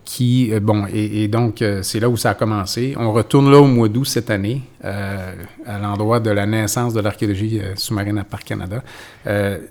qui, 0.04 0.50
euh, 0.52 0.60
bon, 0.60 0.86
et, 0.92 1.28
donc, 1.28 1.62
euh, 1.62 1.82
c'est 1.82 2.00
là 2.00 2.08
où 2.08 2.16
ça 2.16 2.30
a 2.30 2.34
commencé. 2.34 2.94
On 2.98 3.12
retourne 3.12 3.50
là 3.50 3.58
au 3.58 3.66
mois 3.66 3.88
d'août 3.88 4.04
cette 4.04 4.30
année, 4.30 4.62
euh, 4.84 5.34
à 5.66 5.78
l'endroit 5.78 6.20
de 6.20 6.30
la 6.30 6.46
naissance 6.46 6.94
de 6.94 7.00
l'archéologie 7.00 7.60
sous-marine 7.76 8.18
à 8.18 8.24
Parc 8.24 8.44
Canada. 8.44 8.82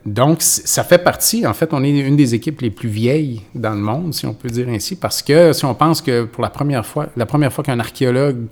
donc, 0.05 0.41
ça 0.41 0.83
fait 0.83 0.97
partie, 0.97 1.45
en 1.45 1.53
fait, 1.53 1.73
on 1.73 1.83
est 1.83 1.89
une 1.89 2.15
des 2.15 2.35
équipes 2.35 2.61
les 2.61 2.71
plus 2.71 2.89
vieilles 2.89 3.41
dans 3.55 3.73
le 3.73 3.81
monde, 3.81 4.13
si 4.13 4.25
on 4.25 4.33
peut 4.33 4.49
dire 4.49 4.69
ainsi, 4.69 4.95
parce 4.95 5.21
que 5.21 5.53
si 5.53 5.65
on 5.65 5.73
pense 5.73 6.01
que 6.01 6.23
pour 6.23 6.43
la 6.43 6.49
première 6.49 6.85
fois, 6.85 7.07
la 7.15 7.25
première 7.25 7.51
fois 7.51 7.63
qu'un 7.63 7.79
archéologue 7.79 8.47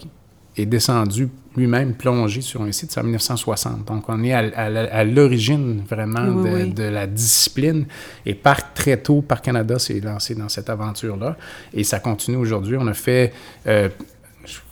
est 0.57 0.65
descendu 0.65 1.29
lui-même 1.55 1.93
plongé 1.93 2.41
sur 2.41 2.61
un 2.61 2.71
site, 2.71 2.91
c'est 2.91 2.99
en 2.99 3.03
1960. 3.03 3.85
Donc, 3.85 4.09
on 4.09 4.23
est 4.23 4.33
à, 4.33 5.03
l'origine 5.03 5.83
vraiment 5.87 6.25
de, 6.65 6.83
la 6.83 7.07
discipline. 7.07 7.85
Et 8.25 8.33
Parc, 8.33 8.73
très 8.73 8.97
tôt, 8.97 9.21
Parc 9.21 9.45
Canada 9.45 9.79
s'est 9.79 9.99
lancé 9.99 10.35
dans 10.35 10.49
cette 10.49 10.69
aventure-là. 10.69 11.37
Et 11.73 11.83
ça 11.83 11.99
continue 11.99 12.37
aujourd'hui. 12.37 12.77
On 12.77 12.87
a 12.87 12.93
fait, 12.93 13.33
euh, 13.67 13.89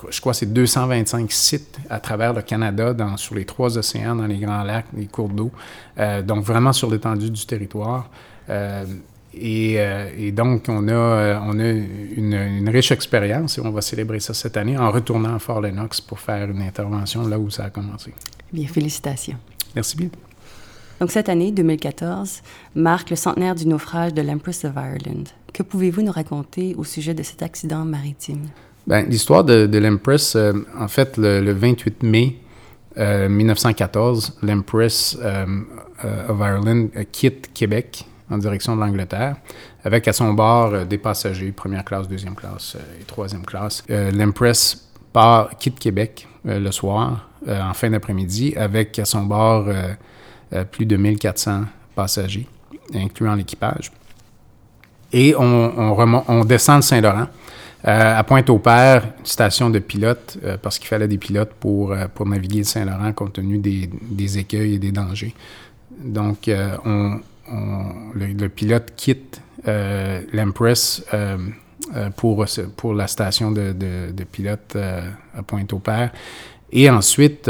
je, 0.10 0.20
crois, 0.22 0.34
c'est 0.34 0.52
225 0.52 1.32
sites 1.32 1.78
à 1.90 2.00
travers 2.00 2.34
le 2.34 2.42
Canada, 2.42 2.94
dans, 2.94 3.16
sur 3.18 3.36
les 3.36 3.46
trois 3.46 3.78
océans, 3.78 4.16
dans 4.16 4.28
les 4.28 4.40
grands 4.40 4.64
lacs, 4.64 4.88
les 4.96 5.06
cours 5.06 5.30
d'eau. 5.30 5.52
Euh, 6.00 6.22
donc, 6.22 6.44
vraiment 6.44 6.74
sur 6.74 6.92
l'étendue 6.92 7.30
du 7.30 7.46
territoire. 7.46 8.10
Euh, 8.50 8.84
euh, 9.42 10.10
et, 10.18 10.32
donc, 10.32 10.66
on 10.68 10.88
a, 10.88 10.92
euh, 10.92 11.40
on 11.44 11.60
a 11.60 11.70
une, 11.70 12.70
riche 12.70 12.92
expérience 12.92 13.58
et 13.58 13.62
on 13.62 13.72
va 13.72 13.82
célébrer 13.82 14.20
ça 14.20 14.34
cette 14.34 14.58
année 14.58 14.78
en 14.78 14.92
retournant 14.92 15.36
à 15.36 15.40
Fort 15.40 15.62
Lennox 15.62 16.02
pour 16.02 16.20
faire 16.20 16.50
une 16.50 16.62
intervention 16.62 17.28
là 17.28 17.40
où 17.40 17.50
ça 17.50 17.66
a 17.66 17.70
commencé. 17.70 18.14
Bien, 18.52 18.68
félicitations. 18.68 19.38
Merci 19.76 19.98
bien. 19.98 20.10
Donc, 21.00 21.12
cette 21.12 21.30
année, 21.30 21.52
2014, 21.52 22.42
marque 22.76 23.10
le 23.10 23.16
centenaire 23.16 23.56
du 23.56 23.68
naufrage 23.68 24.14
de 24.14 24.22
l'Empress 24.22 24.66
of 24.66 24.74
Ireland. 24.76 25.24
Que 25.52 25.64
pouvez-vous 25.64 26.04
nous 26.04 26.12
raconter 26.12 26.76
au 26.78 26.84
sujet 26.84 27.14
de 27.14 27.24
cet 27.24 27.42
accident 27.42 27.86
maritime? 27.86 28.48
Bien, 28.86 29.04
l'histoire 29.04 29.44
de, 29.44 29.78
l'Empress, 29.78 30.36
euh, 30.36 30.54
en 30.78 30.88
fait, 30.88 31.18
le, 31.18 31.52
28 31.52 32.04
mai 32.04 32.38
1914, 32.96 34.38
l'Empress 34.44 35.18
of 35.18 36.38
Ireland 36.40 36.90
quitte 37.12 37.52
Québec 37.52 38.06
en 38.34 38.38
direction 38.38 38.76
de 38.76 38.82
l'Angleterre, 38.82 39.36
avec 39.84 40.08
à 40.08 40.14
son 40.14 40.34
bord 40.34 40.74
euh, 40.74 40.86
des 40.86 40.98
passagers, 40.98 41.52
première 41.52 41.86
classe, 41.86 42.08
deuxième 42.08 42.36
classe 42.36 42.76
euh, 42.76 43.02
et 43.02 43.04
troisième 43.04 43.46
classe. 43.46 43.84
Euh, 43.90 44.12
L'Empress 44.12 44.90
part, 45.12 45.58
quitte 45.58 45.80
Québec 45.80 46.28
le 46.46 46.72
soir, 46.72 47.30
en 47.48 47.74
fin 47.74 47.90
d'après-midi, 47.90 48.54
avec 48.58 49.00
à 49.00 49.06
son 49.06 49.24
bord 49.24 49.68
plus 50.72 50.86
de 50.86 50.98
1400 50.98 51.62
passagers, 51.96 52.50
incluant 52.94 53.36
l'équipage. 53.36 53.94
Et 55.14 55.34
on, 55.38 56.44
descend 56.44 56.80
de 56.80 56.84
Saint-Laurent. 56.84 57.28
à 57.86 58.22
Pointe-au-Père, 58.26 59.08
station 59.24 59.70
de 59.70 59.80
pilote, 59.80 60.38
parce 60.62 60.80
qu'il 60.80 60.90
fallait 60.90 61.08
des 61.08 61.18
pilotes 61.18 61.54
pour, 61.54 61.96
pour 62.14 62.28
naviguer 62.28 62.58
le 62.58 62.66
Saint-Laurent 62.66 63.14
compte 63.14 63.34
tenu 63.34 63.58
des, 63.60 63.90
des, 64.02 64.40
écueils 64.40 64.74
et 64.74 64.80
des 64.80 64.92
dangers. 64.92 65.34
Donc, 66.04 66.52
on, 66.84 67.22
le, 68.14 68.48
pilote 68.48 68.94
quitte 68.96 69.42
euh, 69.68 70.22
l'Empress 70.34 71.06
euh, 71.14 71.38
euh, 71.96 72.10
pour, 72.12 72.46
pour 72.76 72.94
la 72.94 73.08
station 73.08 73.52
de, 73.52 73.74
pilote 74.32 74.76
à 74.76 75.44
Pointe-au-Père 75.44 76.12
et 76.72 76.90
ensuite 76.90 77.50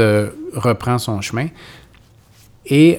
reprend 0.54 0.98
son 0.98 1.20
chemin. 1.20 1.48
Et 2.66 2.98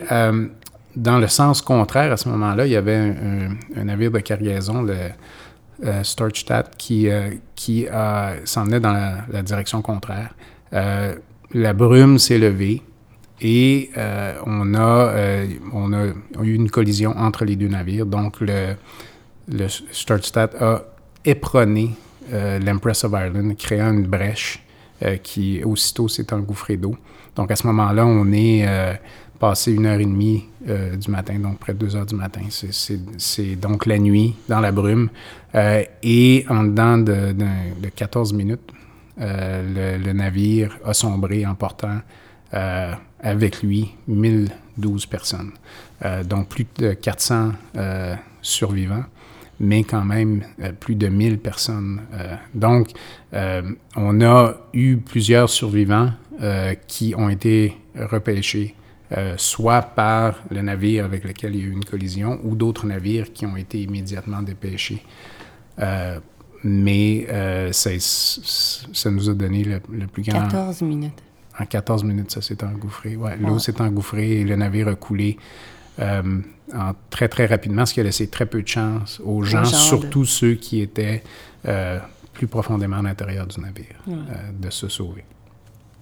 dans 0.96 1.20
le 1.20 1.28
sens 1.28 1.62
contraire, 1.62 2.12
à 2.12 2.18
ce 2.18 2.30
moment-là, 2.30 2.66
il 2.66 2.72
y 2.72 2.76
avait 2.76 2.96
un, 3.76 3.84
navire 3.84 4.10
de 4.10 4.20
cargaison, 4.20 4.82
le 4.82 6.04
Storchstadt, 6.04 6.76
qui, 6.78 7.08
qui 7.56 7.86
s'en 8.46 8.72
est 8.72 8.80
dans 8.80 8.94
la, 8.94 9.44
direction 9.44 9.84
contraire. 9.84 10.34
la 10.72 11.74
brume 11.74 12.18
s'est 12.18 12.40
levée. 12.40 12.82
Et 13.42 13.90
euh, 13.98 14.36
on, 14.46 14.74
a, 14.74 14.80
euh, 14.80 15.48
on, 15.74 15.92
a, 15.94 16.06
eu 16.42 16.54
une 16.54 16.70
collision 16.70 17.12
entre 17.18 17.44
les 17.46 17.56
deux 17.56 17.68
navires. 17.68 18.06
Donc, 18.06 18.40
le, 18.40 18.76
le 19.50 19.68
a 19.68 20.84
éperonné 21.26 21.92
euh, 22.32 22.60
l'Empress 22.60 23.04
of 23.04 23.12
Ireland, 23.12 23.54
créant 23.56 23.92
une 23.92 24.08
brèche 24.08 24.62
qui 25.24 25.62
aussitôt 25.62 26.08
s'est 26.08 26.32
engouffrée 26.34 26.78
d'eau. 26.78 26.96
Donc, 27.36 27.52
à 27.52 27.58
ce 27.58 27.68
moment-là, 27.68 28.06
on 28.06 28.32
est 28.32 28.66
passé 29.38 29.74
une 29.74 29.86
heure 29.86 30.00
et 30.00 30.06
demie 30.06 30.46
du 30.66 31.12
matin, 31.12 31.38
donc 31.38 31.60
près 31.60 31.74
de 31.74 31.80
deux 31.80 31.98
heures 31.98 32.06
du 32.06 32.16
matin. 32.16 32.40
C'est 32.50 33.56
donc 33.58 33.88
la 33.88 34.00
nuit, 34.00 34.36
dans 34.48 34.62
la 34.62 34.72
brume. 34.72 35.10
et 35.54 36.46
en 36.50 36.64
dedans 36.64 36.98
de, 36.98 37.34
de, 37.34 37.90
14 37.94 38.32
minutes, 38.32 38.72
le, 39.18 39.98
le, 39.98 40.14
navire 40.14 40.78
a 40.86 40.94
sombré 40.94 41.46
en 41.46 41.56
portant 41.56 42.00
euh, 42.54 42.94
avec 43.22 43.64
lui 43.64 43.92
1012 44.08 45.08
personnes. 45.08 45.52
Euh, 46.04 46.24
donc 46.24 46.48
plus 46.48 46.68
de 46.78 46.94
400 46.94 47.54
euh, 47.76 48.16
survivants, 48.42 49.06
mais 49.60 49.84
quand 49.84 50.04
même 50.06 50.44
plus 50.80 50.96
de 50.96 51.08
1000 51.08 51.40
personnes. 51.40 52.02
donc 52.54 52.90
on 53.96 54.22
a 54.22 54.54
eu 54.74 54.98
plusieurs 54.98 55.50
survivants 55.50 56.12
qui 56.88 57.16
ont 57.18 57.30
été 57.30 57.78
repêchés. 57.96 58.76
soit 59.38 59.82
par 59.82 60.44
le 60.52 60.62
navire 60.62 61.06
avec 61.06 61.24
lequel 61.24 61.56
il 61.56 61.62
y 61.62 61.64
a 61.64 61.68
eu 61.68 61.72
une 61.72 61.86
collision 61.86 62.40
ou 62.44 62.56
d'autres 62.56 62.86
navires 62.86 63.32
qui 63.32 63.46
ont 63.46 63.56
été 63.56 63.82
immédiatement 63.82 64.42
dépêchés. 64.42 65.02
mais 66.64 67.26
ça, 67.72 67.92
ça, 67.98 69.10
nous 69.10 69.30
a 69.30 69.34
donné 69.34 69.64
le, 69.64 69.80
le 69.90 70.08
plus 70.08 70.24
grand... 70.24 70.42
14 70.42 70.82
minutes 70.82 71.25
en 71.60 71.66
14 71.66 72.04
minutes, 72.04 72.32
ça 72.32 72.42
s'est 72.42 72.64
engouffré. 72.64 73.16
Ouais, 73.16 73.38
L'eau 73.38 73.60
s'est 73.60 73.80
engouffrée 73.82 74.42
et 74.42 74.44
le 74.44 74.56
navire 74.56 74.88
a 74.88 74.96
coulé 74.96 75.38
euh, 76.00 76.42
très, 77.10 77.28
très 77.28 77.46
rapidement, 77.46 77.86
ce 77.86 77.94
qui 77.94 78.00
a 78.00 78.04
laissé 78.04 78.28
très 78.28 78.46
peu 78.46 78.62
de 78.62 78.68
chance 78.68 79.22
aux 79.24 79.44
gens, 79.44 79.66
surtout 79.66 80.26
ceux 80.26 80.56
qui 80.56 80.82
étaient 80.82 81.24
euh, 81.68 82.00
plus 82.34 82.48
profondément 82.48 82.98
à 82.98 83.02
l'intérieur 83.02 83.48
du 83.48 83.60
navire, 83.60 83.96
euh, 84.10 84.14
de 84.54 84.70
se 84.70 84.90
sauver. 84.90 85.24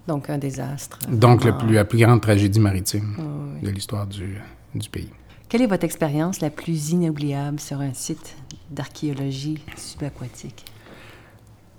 Donc, 0.08 0.28
un 0.28 0.38
désastre. 0.38 0.98
Donc, 1.08 1.44
le 1.44 1.56
plus, 1.56 1.74
la 1.74 1.84
plus 1.84 1.98
grande 1.98 2.20
tragédie 2.20 2.60
maritime 2.60 3.16
de 3.62 3.70
l'histoire 3.70 4.06
du, 4.06 4.38
du 4.74 4.88
pays. 4.88 5.10
Quelle 5.48 5.62
est 5.62 5.66
votre 5.66 5.84
expérience 5.84 6.40
la 6.40 6.50
plus 6.50 6.90
inoubliable 6.90 7.60
sur 7.60 7.80
un 7.80 7.94
site 7.94 8.36
d'archéologie 8.70 9.62
subaquatique? 9.76 10.64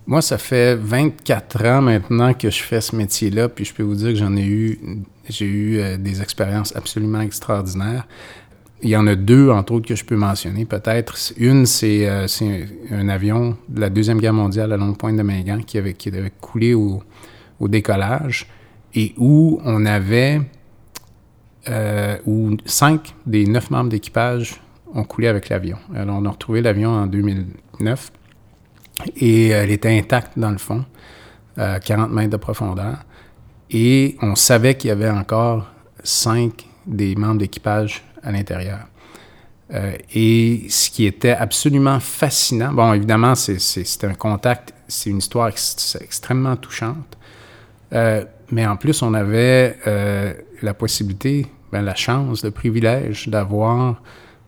Moi, 0.08 0.22
ça 0.22 0.38
fait 0.38 0.76
24 0.76 1.65
ans 1.65 1.82
maintenant 1.82 2.34
que 2.36 2.52
je 2.52 2.62
fais 2.62 2.80
ce 2.80 2.96
métier-là, 2.96 3.50
puis 3.50 3.65
je 3.65 3.74
peux 3.74 3.82
vous 3.82 3.96
dire 3.96 4.10
que 4.10 4.15
j'en 4.15 4.36
ai 4.36 4.46
eu, 4.46 4.80
j'ai 5.28 5.46
eu 5.46 5.80
euh, 5.80 5.98
des 5.98 6.22
expériences 6.22 6.76
absolument 6.76 7.22
extraordinaires. 7.22 8.06
Il 8.84 8.89
y 8.89 8.96
en 8.96 9.08
a 9.08 9.15
deux, 9.15 9.50
entre 9.50 9.74
autres, 9.74 9.88
que 9.88 9.96
je 9.96 10.06
peux 10.06 10.15
mentionner 10.15 10.65
peut-être. 10.65 11.18
Une, 11.38 11.65
c'est 11.65 12.08
euh, 12.08 12.28
un 12.91 13.10
avion 13.10 13.58
de 13.68 13.82
la 13.82 13.89
Deuxième 13.89 14.20
Guerre 14.20 14.34
mondiale 14.34 14.74
à 14.74 14.78
Longue 14.78 14.96
Pointe 14.96 15.18
de 15.18 15.24
Mingan 15.24 15.63
qui 15.65 15.80
avait, 15.80 15.96
coulé 16.39 16.76
au, 16.76 17.02
au 17.60 17.68
décollage 17.68 18.48
et 18.94 19.15
où 19.18 19.60
on 19.65 19.88
avait, 19.88 20.39
euh, 21.68 22.18
où 22.28 22.56
cinq 22.65 23.15
des 23.26 23.48
neuf 23.48 23.72
membres 23.72 23.89
d'équipage 23.89 24.62
ont 24.94 25.04
coulé 25.04 25.28
avec 25.28 25.50
l'avion. 25.50 25.78
Alors, 25.96 26.18
on 26.20 26.26
a 26.26 26.30
retrouvé 26.30 26.62
l'avion 26.62 26.91
en 26.91 27.08
2009. 27.08 28.12
Et 29.18 29.50
elle 29.50 29.72
était 29.72 29.98
intacte 29.98 30.38
dans 30.38 30.52
le 30.52 30.58
fond, 30.58 30.86
40 31.58 32.12
mètres 32.12 32.32
de 32.32 32.38
profondeur. 32.38 32.98
et 33.70 34.18
on 34.22 34.36
savait 34.36 34.76
qu'il 34.76 34.90
y 34.90 34.92
avait 34.92 35.10
encore 35.10 35.72
cinq 36.04 36.66
des 36.86 37.16
membres 37.16 37.40
d'équipage 37.40 38.04
à 38.24 38.32
l'intérieur. 38.32 38.80
Euh, 39.74 39.96
et 40.14 40.68
ce 40.70 40.90
qui 40.90 41.06
était 41.06 41.32
absolument 41.32 42.00
fascinant, 42.00 42.72
bon, 42.72 42.94
évidemment, 42.94 43.34
c'est 43.36 44.04
un 44.04 44.14
contact, 44.14 44.74
c'est 44.88 45.10
une 45.10 45.18
histoire 45.18 45.48
extrêmement 45.48 46.56
touchante, 46.56 47.18
euh, 47.94 48.24
mais 48.52 48.66
en 48.66 48.78
plus, 48.78 49.02
on 49.02 49.14
avait 49.14 49.78
euh, 49.88 50.34
la 50.62 50.74
possibilité, 50.74 51.48
ben, 51.72 51.82
la 51.82 51.96
chance, 51.96 52.44
le 52.44 52.52
privilège 52.52 53.28
d'avoir 53.28 54.02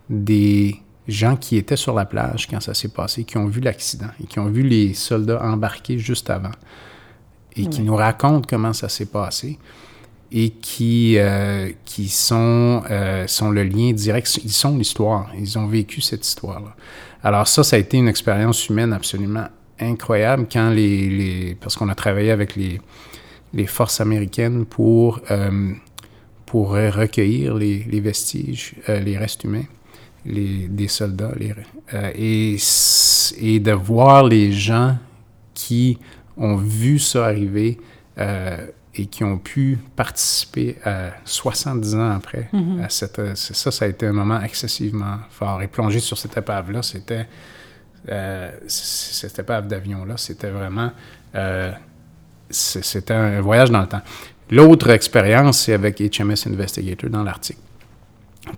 des 0.09 0.79
gens 1.07 1.35
qui 1.35 1.57
étaient 1.57 1.77
sur 1.77 1.93
la 1.93 2.05
plage 2.05 2.47
quand 2.47 2.59
ça 2.59 2.73
s'est 2.73 2.89
passé, 2.89 3.23
qui 3.23 3.37
ont 3.37 3.47
vu 3.47 3.61
l'accident 3.61 4.09
et 4.21 4.27
qui 4.27 4.39
ont 4.39 4.47
vu 4.47 4.63
les 4.63 4.93
soldats 4.93 5.41
embarquer 5.43 5.97
juste 5.97 6.29
avant 6.29 6.51
et 7.55 7.67
qui 7.67 7.81
nous 7.81 7.95
racontent 7.95 8.45
comment 8.47 8.73
ça 8.73 8.87
s'est 8.89 9.07
passé 9.07 9.57
et 10.31 10.49
qui, 10.49 11.17
euh, 11.17 11.71
qui 11.85 12.09
sont, 12.09 12.83
euh, 12.91 13.25
sont 13.27 13.49
le 13.49 13.63
lien 13.63 13.93
direct, 13.93 14.39
ils 14.43 14.51
sont 14.51 14.77
l'histoire, 14.77 15.31
ils 15.37 15.57
ont 15.57 15.67
vécu 15.67 16.01
cette 16.01 16.25
histoire-là. 16.27 16.75
Alors 17.23 17.47
ça, 17.47 17.63
ça 17.63 17.77
a 17.77 17.79
été 17.79 17.97
une 17.97 18.07
expérience 18.09 18.67
humaine 18.67 18.93
absolument 18.93 19.47
incroyable 19.79 20.47
quand 20.51 20.69
les, 20.69 21.09
les 21.09 21.55
parce 21.55 21.75
qu'on 21.75 21.89
a 21.89 21.95
travaillé 21.95 22.31
avec 22.31 22.55
les, 22.55 22.81
les 23.53 23.65
forces 23.65 24.01
américaines 24.01 24.65
pour, 24.65 25.21
euh, 25.31 25.71
pour 26.45 26.71
recueillir 26.71 27.55
les, 27.55 27.83
les 27.83 27.99
vestiges, 28.01 28.75
les 28.87 29.17
restes 29.17 29.45
humains 29.45 29.65
les, 30.27 30.67
des 30.67 30.87
soldats 30.87 31.31
les, 31.37 31.53
et, 32.15 32.57
et 33.39 33.59
de 33.59 33.71
voir 33.71 34.23
les 34.23 34.51
gens 34.51 34.97
qui 35.53 35.97
ont 36.35 36.55
vu 36.55 36.99
ça 36.99 37.25
arriver 37.25 37.79
et 38.99 39.05
qui 39.05 39.23
ont 39.23 39.37
pu 39.37 39.77
participer 39.95 40.75
à 40.83 41.11
70 41.25 41.95
ans 41.95 42.11
après 42.11 42.49
mhm. 42.51 42.81
à 42.83 42.89
cette 42.89 43.19
euh, 43.19 43.35
ça 43.35 43.71
ça 43.71 43.85
a 43.85 43.87
été 43.87 44.07
un 44.07 44.13
moment 44.13 44.41
excessivement 44.41 45.17
fort 45.29 45.61
et 45.61 45.67
plonger 45.67 45.99
sur 45.99 46.17
cette 46.17 46.35
épave 46.37 46.71
là 46.71 46.81
c'était 46.81 47.27
euh, 48.09 48.51
cette 48.67 49.37
épave 49.39 49.67
d'avion 49.67 50.05
là 50.05 50.17
c'était 50.17 50.49
vraiment 50.49 50.91
euh, 51.35 51.71
c'était 52.49 53.13
un 53.13 53.41
voyage 53.41 53.69
dans 53.69 53.81
le 53.81 53.87
temps 53.87 54.01
l'autre 54.49 54.89
expérience 54.89 55.59
c'est 55.59 55.73
avec 55.73 55.99
HMS 55.99 56.47
Investigator 56.47 57.09
dans 57.09 57.23
l'Arctique 57.23 57.59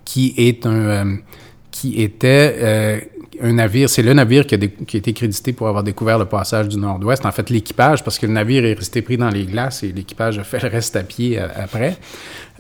qui 0.06 0.34
est 0.38 0.66
un 0.66 1.18
qui 1.80 2.02
était 2.02 3.10
un 3.42 3.54
navire, 3.54 3.90
c'est 3.90 4.02
le 4.02 4.14
navire 4.14 4.46
qui 4.46 4.56
a, 4.56 4.58
été 4.58 5.14
crédité 5.14 5.54
pour 5.54 5.68
avoir 5.68 5.84
découvert 5.84 6.20
le 6.20 6.26
passage 6.26 6.68
du 6.68 6.78
Nord-Ouest. 6.78 7.26
En 7.26 7.32
fait, 7.32 7.50
l'équipage, 7.50 8.04
parce 8.04 8.20
que 8.20 8.26
le 8.26 8.34
navire 8.34 8.66
est 8.66 8.74
resté 8.74 9.02
pris 9.02 9.18
dans 9.18 9.30
les 9.30 9.46
glaces 9.46 9.84
et 9.84 9.92
l'équipage 9.92 10.40
a 10.40 10.44
fait 10.44 10.62
le 10.62 10.70
reste 10.70 10.96
à 10.96 11.04
pied 11.04 11.40
euh, 11.40 11.48
après 11.56 11.98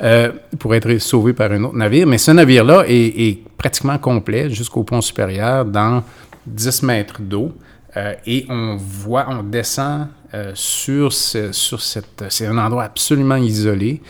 euh, 0.01 0.32
pour 0.58 0.73
être 0.75 0.97
sauvé 0.99 1.34
par 1.34 1.51
un 1.51 1.63
autre 1.63 1.75
navire. 1.75 2.08
Mais 2.08 2.17
ce 2.17 2.32
navire-là 2.32 2.86
est, 2.88 3.39
pratiquement 3.58 3.97
complet 3.97 4.49
jusqu'au 4.49 4.84
pont 4.84 5.01
supérieur 5.01 5.65
dans 5.65 6.03
10 6.45 6.84
mètres 6.84 7.21
d'eau. 7.21 7.53
Euh, 7.97 8.13
et 8.25 8.45
on 8.49 8.77
voit, 8.77 9.25
on 9.27 9.43
descend 9.43 10.08
euh, 10.34 10.51
sur, 10.53 11.12
ce, 11.12 11.51
sur 11.51 11.82
cette... 11.82 12.23
C'est 12.29 12.45
un 12.45 12.58
endroit 12.58 12.84
absolument 12.84 13.36
isolé. 13.36 14.01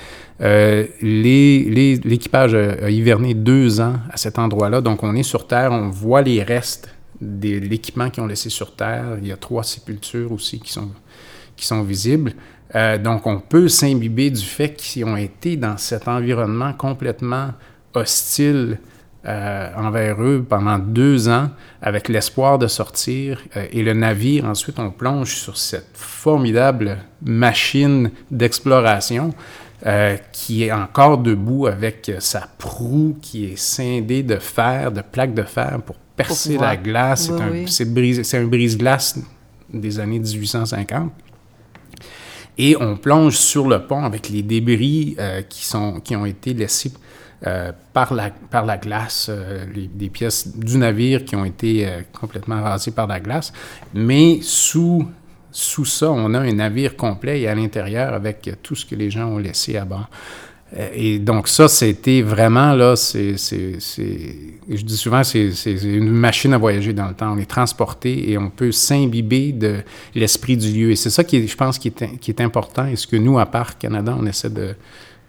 Euh, 0.41 0.85
L'équipage 1.01 2.55
a, 2.55 2.89
hiverné 2.89 3.33
deux 3.33 3.81
ans 3.81 3.95
à 4.09 4.17
cet 4.17 4.39
endroit-là. 4.39 4.81
Donc, 4.81 5.03
on 5.03 5.15
est 5.15 5.23
sur 5.23 5.47
Terre, 5.47 5.71
on 5.71 5.89
voit 5.89 6.21
les 6.21 6.43
restes 6.43 6.93
de 7.21 7.57
l'équipement 7.57 8.09
qu'ils 8.09 8.23
ont 8.23 8.27
laissé 8.27 8.49
sur 8.49 8.75
Terre. 8.75 9.17
Il 9.21 9.27
y 9.27 9.31
a 9.31 9.37
trois 9.37 9.63
sépultures 9.63 10.31
aussi 10.31 10.59
qui 10.59 10.71
sont, 10.71 10.89
qui 11.55 11.65
sont 11.65 11.83
visibles. 11.83 12.33
Euh, 12.75 12.97
donc, 12.97 13.27
on 13.27 13.39
peut 13.39 13.67
s'imbiber 13.67 14.29
du 14.29 14.45
fait 14.45 14.73
qu'ils 14.75 15.05
ont 15.05 15.17
été 15.17 15.57
dans 15.57 15.77
cet 15.77 16.07
environnement 16.07 16.73
complètement 16.73 17.49
hostile 17.93 18.77
euh, 19.25 19.69
envers 19.75 20.21
eux 20.21 20.45
pendant 20.47 20.79
deux 20.79 21.27
ans 21.27 21.49
avec 21.81 22.07
l'espoir 22.07 22.57
de 22.57 22.67
sortir. 22.67 23.41
Et 23.73 23.83
le 23.83 23.93
navire, 23.93 24.45
ensuite, 24.45 24.79
on 24.79 24.91
plonge 24.91 25.35
sur 25.35 25.57
cette 25.57 25.89
formidable 25.93 26.99
machine 27.21 28.11
d'exploration 28.31 29.33
euh, 29.85 30.17
qui 30.31 30.63
est 30.63 30.71
encore 30.71 31.17
debout 31.17 31.67
avec 31.67 32.11
sa 32.19 32.47
proue 32.57 33.17
qui 33.21 33.45
est 33.45 33.57
scindée 33.57 34.23
de 34.23 34.37
fer, 34.37 34.91
de 34.91 35.01
plaques 35.01 35.33
de 35.33 35.43
fer 35.43 35.79
pour 35.85 35.95
percer 36.15 36.57
la 36.57 36.75
glace. 36.75 37.31
c'est 37.67 38.37
un, 38.37 38.45
brise-glace 38.45 39.19
des 39.73 39.99
années 39.99 40.19
1850. 40.19 41.11
Et 42.57 42.75
on 42.75 42.97
plonge 42.97 43.37
sur 43.37 43.67
le 43.67 43.85
pont 43.85 44.03
avec 44.03 44.27
les 44.29 44.41
débris 44.41 45.15
qui, 45.47 45.65
sont, 45.65 46.01
qui 46.01 46.15
ont 46.15 46.25
été 46.25 46.53
laissés 46.53 46.91
euh, 47.47 47.71
par, 47.93 48.13
la, 48.13 48.31
par 48.31 48.65
la 48.65 48.77
glace, 48.77 49.27
euh, 49.29 49.65
des 49.73 50.09
pièces 50.09 50.57
du 50.57 50.77
navire 50.77 51.23
qui 51.23 51.37
ont 51.37 51.45
été 51.45 51.87
euh, 51.87 52.01
complètement 52.11 52.61
rasées 52.61 52.91
par 52.91 53.07
la 53.07 53.21
glace. 53.21 53.53
Mais 53.93 54.39
sous, 54.41 55.07
sous 55.51 55.85
ça, 55.85 56.11
on 56.11 56.33
a 56.33 56.39
un 56.39 56.53
navire 56.53 56.95
complet 56.95 57.41
et 57.41 57.47
à 57.47 57.55
l'intérieur 57.55 58.13
avec 58.13 58.49
tout 58.61 58.75
ce 58.75 58.85
que 58.85 58.95
les 58.95 59.09
gens 59.09 59.27
ont 59.27 59.37
laissé 59.37 59.77
à 59.77 59.85
bord. 59.85 60.09
Et 60.93 61.17
donc 61.17 61.47
ça, 61.47 61.67
c'était 61.67 62.21
vraiment, 62.21 62.73
là, 62.73 62.95
c'est, 62.95 63.35
je 63.37 64.83
dis 64.83 64.97
souvent, 64.97 65.23
c'est, 65.23 65.51
une 65.83 66.11
machine 66.11 66.53
à 66.53 66.59
voyager 66.59 66.93
dans 66.93 67.07
le 67.07 67.15
temps. 67.15 67.33
On 67.33 67.39
est 67.39 67.49
transporté 67.49 68.29
et 68.29 68.37
on 68.37 68.51
peut 68.51 68.71
s'imbiber 68.71 69.51
de 69.51 69.77
l'esprit 70.13 70.57
du 70.57 70.71
lieu. 70.71 70.91
Et 70.91 70.95
c'est 70.95 71.09
ça 71.09 71.23
qui, 71.23 71.47
je 71.47 71.57
pense, 71.57 71.79
qui 71.79 71.87
est 71.89 72.41
important 72.41 72.85
et 72.85 72.95
ce 72.95 73.07
que 73.07 73.15
nous, 73.15 73.39
à 73.39 73.47
Parc 73.47 73.79
Canada, 73.79 74.15
on 74.15 74.27
essaie 74.27 74.51
de, 74.51 74.75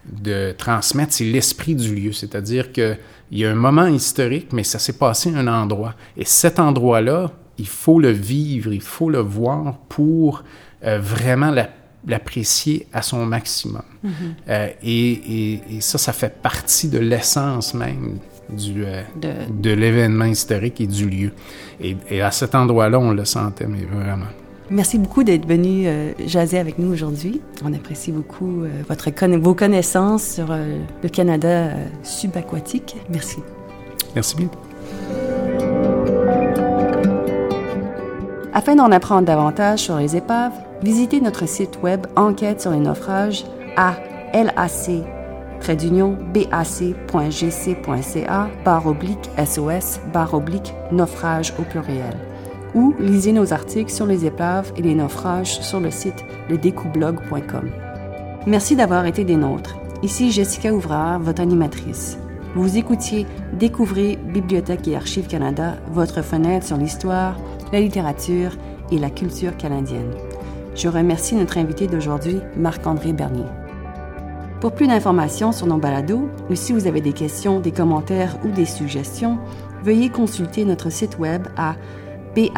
de 0.09 0.53
transmettre, 0.57 1.13
c'est 1.13 1.25
l'esprit 1.25 1.75
du 1.75 1.93
lieu. 1.95 2.11
C'est-à-dire 2.11 2.71
qu'il 2.71 2.97
y 3.31 3.45
a 3.45 3.51
un 3.51 3.55
moment 3.55 3.87
historique, 3.87 4.49
mais 4.51 4.63
ça 4.63 4.79
s'est 4.79 4.97
passé 4.97 5.33
à 5.33 5.39
un 5.39 5.47
endroit. 5.47 5.95
Et 6.17 6.25
cet 6.25 6.59
endroit-là, 6.59 7.31
il 7.61 7.67
faut 7.67 7.99
le 7.99 8.09
vivre, 8.09 8.73
il 8.73 8.81
faut 8.81 9.09
le 9.09 9.19
voir 9.19 9.77
pour 9.89 10.43
euh, 10.83 10.99
vraiment 10.99 11.53
l'apprécier 12.07 12.87
à 12.91 13.01
son 13.01 13.25
maximum. 13.25 13.83
Mm-hmm. 14.05 14.09
Euh, 14.49 14.67
et, 14.83 15.59
ça, 15.79 15.97
ça 15.97 16.13
fait 16.13 16.41
partie 16.41 16.89
de 16.89 16.99
l'essence 16.99 17.73
même 17.73 18.17
du, 18.49 18.83
euh, 18.85 19.03
de, 19.49 19.71
l'événement 19.71 20.25
historique 20.25 20.81
et 20.81 20.87
du 20.87 21.09
lieu. 21.09 21.31
Et, 21.79 21.95
et 22.09 22.21
à 22.21 22.31
cet 22.31 22.55
endroit-là, 22.55 22.99
on 22.99 23.11
le 23.11 23.25
sentait, 23.25 23.67
mais 23.67 23.85
vraiment. 23.85 24.27
Merci 24.71 24.97
beaucoup 24.97 25.25
d'être 25.25 25.45
venu 25.45 25.85
euh, 25.85 26.13
jaser 26.25 26.57
avec 26.57 26.79
nous 26.79 26.93
aujourd'hui. 26.93 27.41
On 27.65 27.73
apprécie 27.73 28.13
beaucoup 28.13 28.63
euh, 28.63 28.69
votre 28.87 29.11
vos 29.37 29.53
connaissances 29.53 30.23
sur 30.23 30.49
euh, 30.49 30.79
le 31.03 31.09
Canada 31.09 31.71
subaquatique. 32.03 32.95
Merci. 33.09 33.39
Merci 34.15 34.37
bien. 34.37 34.49
Afin 38.53 38.75
d'en 38.75 38.91
apprendre 38.91 39.25
davantage 39.25 39.79
sur 39.79 39.95
les 39.95 40.17
épaves, 40.17 40.51
visitez 40.83 41.21
notre 41.21 41.47
site 41.47 41.81
web 41.81 42.05
Enquête 42.17 42.59
sur 42.59 42.71
les 42.71 42.79
naufrages 42.79 43.45
à 43.77 43.95
lac 44.33 44.55
bac.gc.ca 46.33 46.89
barre 48.65 48.87
oblique 48.87 49.29
SOS 49.37 50.01
barre 50.11 50.33
oblique 50.33 50.73
naufrage 50.91 51.53
au 51.59 51.61
pluriel 51.61 52.17
ou 52.73 52.93
lisez 52.99 53.31
nos 53.31 53.53
articles 53.53 53.91
sur 53.91 54.05
les 54.05 54.25
épaves 54.25 54.73
et 54.75 54.81
les 54.81 54.95
naufrages 54.95 55.61
sur 55.61 55.79
le 55.79 55.91
site 55.91 56.25
ledécoublog.com. 56.49 57.69
Merci 58.47 58.75
d'avoir 58.75 59.05
été 59.05 59.23
des 59.23 59.37
nôtres. 59.37 59.77
Ici 60.03 60.31
Jessica 60.31 60.73
Ouvrard, 60.73 61.19
votre 61.19 61.41
animatrice. 61.41 62.17
Vous 62.55 62.77
écoutiez 62.77 63.25
Découvrez 63.53 64.17
Bibliothèque 64.17 64.87
et 64.89 64.97
Archives 64.97 65.27
Canada, 65.27 65.75
votre 65.91 66.21
fenêtre 66.21 66.65
sur 66.65 66.75
l'histoire, 66.75 67.37
la 67.71 67.79
littérature 67.79 68.51
et 68.91 68.97
la 68.97 69.09
culture 69.09 69.57
canadienne. 69.57 70.13
Je 70.75 70.87
remercie 70.87 71.35
notre 71.35 71.57
invité 71.57 71.87
d'aujourd'hui, 71.87 72.39
Marc-André 72.55 73.13
Bernier. 73.13 73.45
Pour 74.59 74.73
plus 74.73 74.87
d'informations 74.87 75.51
sur 75.51 75.67
nos 75.67 75.77
balados, 75.77 76.29
ou 76.49 76.55
si 76.55 76.71
vous 76.71 76.87
avez 76.87 77.01
des 77.01 77.13
questions, 77.13 77.59
des 77.59 77.71
commentaires 77.71 78.37
ou 78.45 78.49
des 78.49 78.65
suggestions, 78.65 79.39
veuillez 79.83 80.09
consulter 80.09 80.65
notre 80.65 80.91
site 80.91 81.17
web 81.17 81.47
à 81.57 81.75
bac 82.35 82.51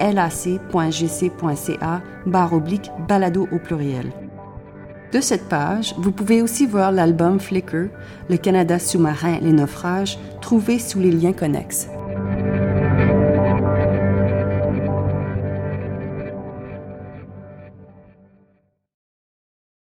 lac.gc.ca 0.00 2.02
barre 2.26 2.52
oblique 2.52 2.90
balado 3.06 3.48
au 3.52 3.58
pluriel. 3.58 4.12
De 5.12 5.20
cette 5.20 5.48
page, 5.48 5.94
vous 5.98 6.12
pouvez 6.12 6.42
aussi 6.42 6.66
voir 6.66 6.90
l'album 6.90 7.38
Flickr, 7.38 7.88
Le 8.28 8.36
Canada 8.36 8.78
sous-marin, 8.78 9.38
les 9.40 9.52
naufrages, 9.52 10.18
trouvé 10.40 10.78
sous 10.78 10.98
les 10.98 11.12
liens 11.12 11.32
connexes. 11.32 11.88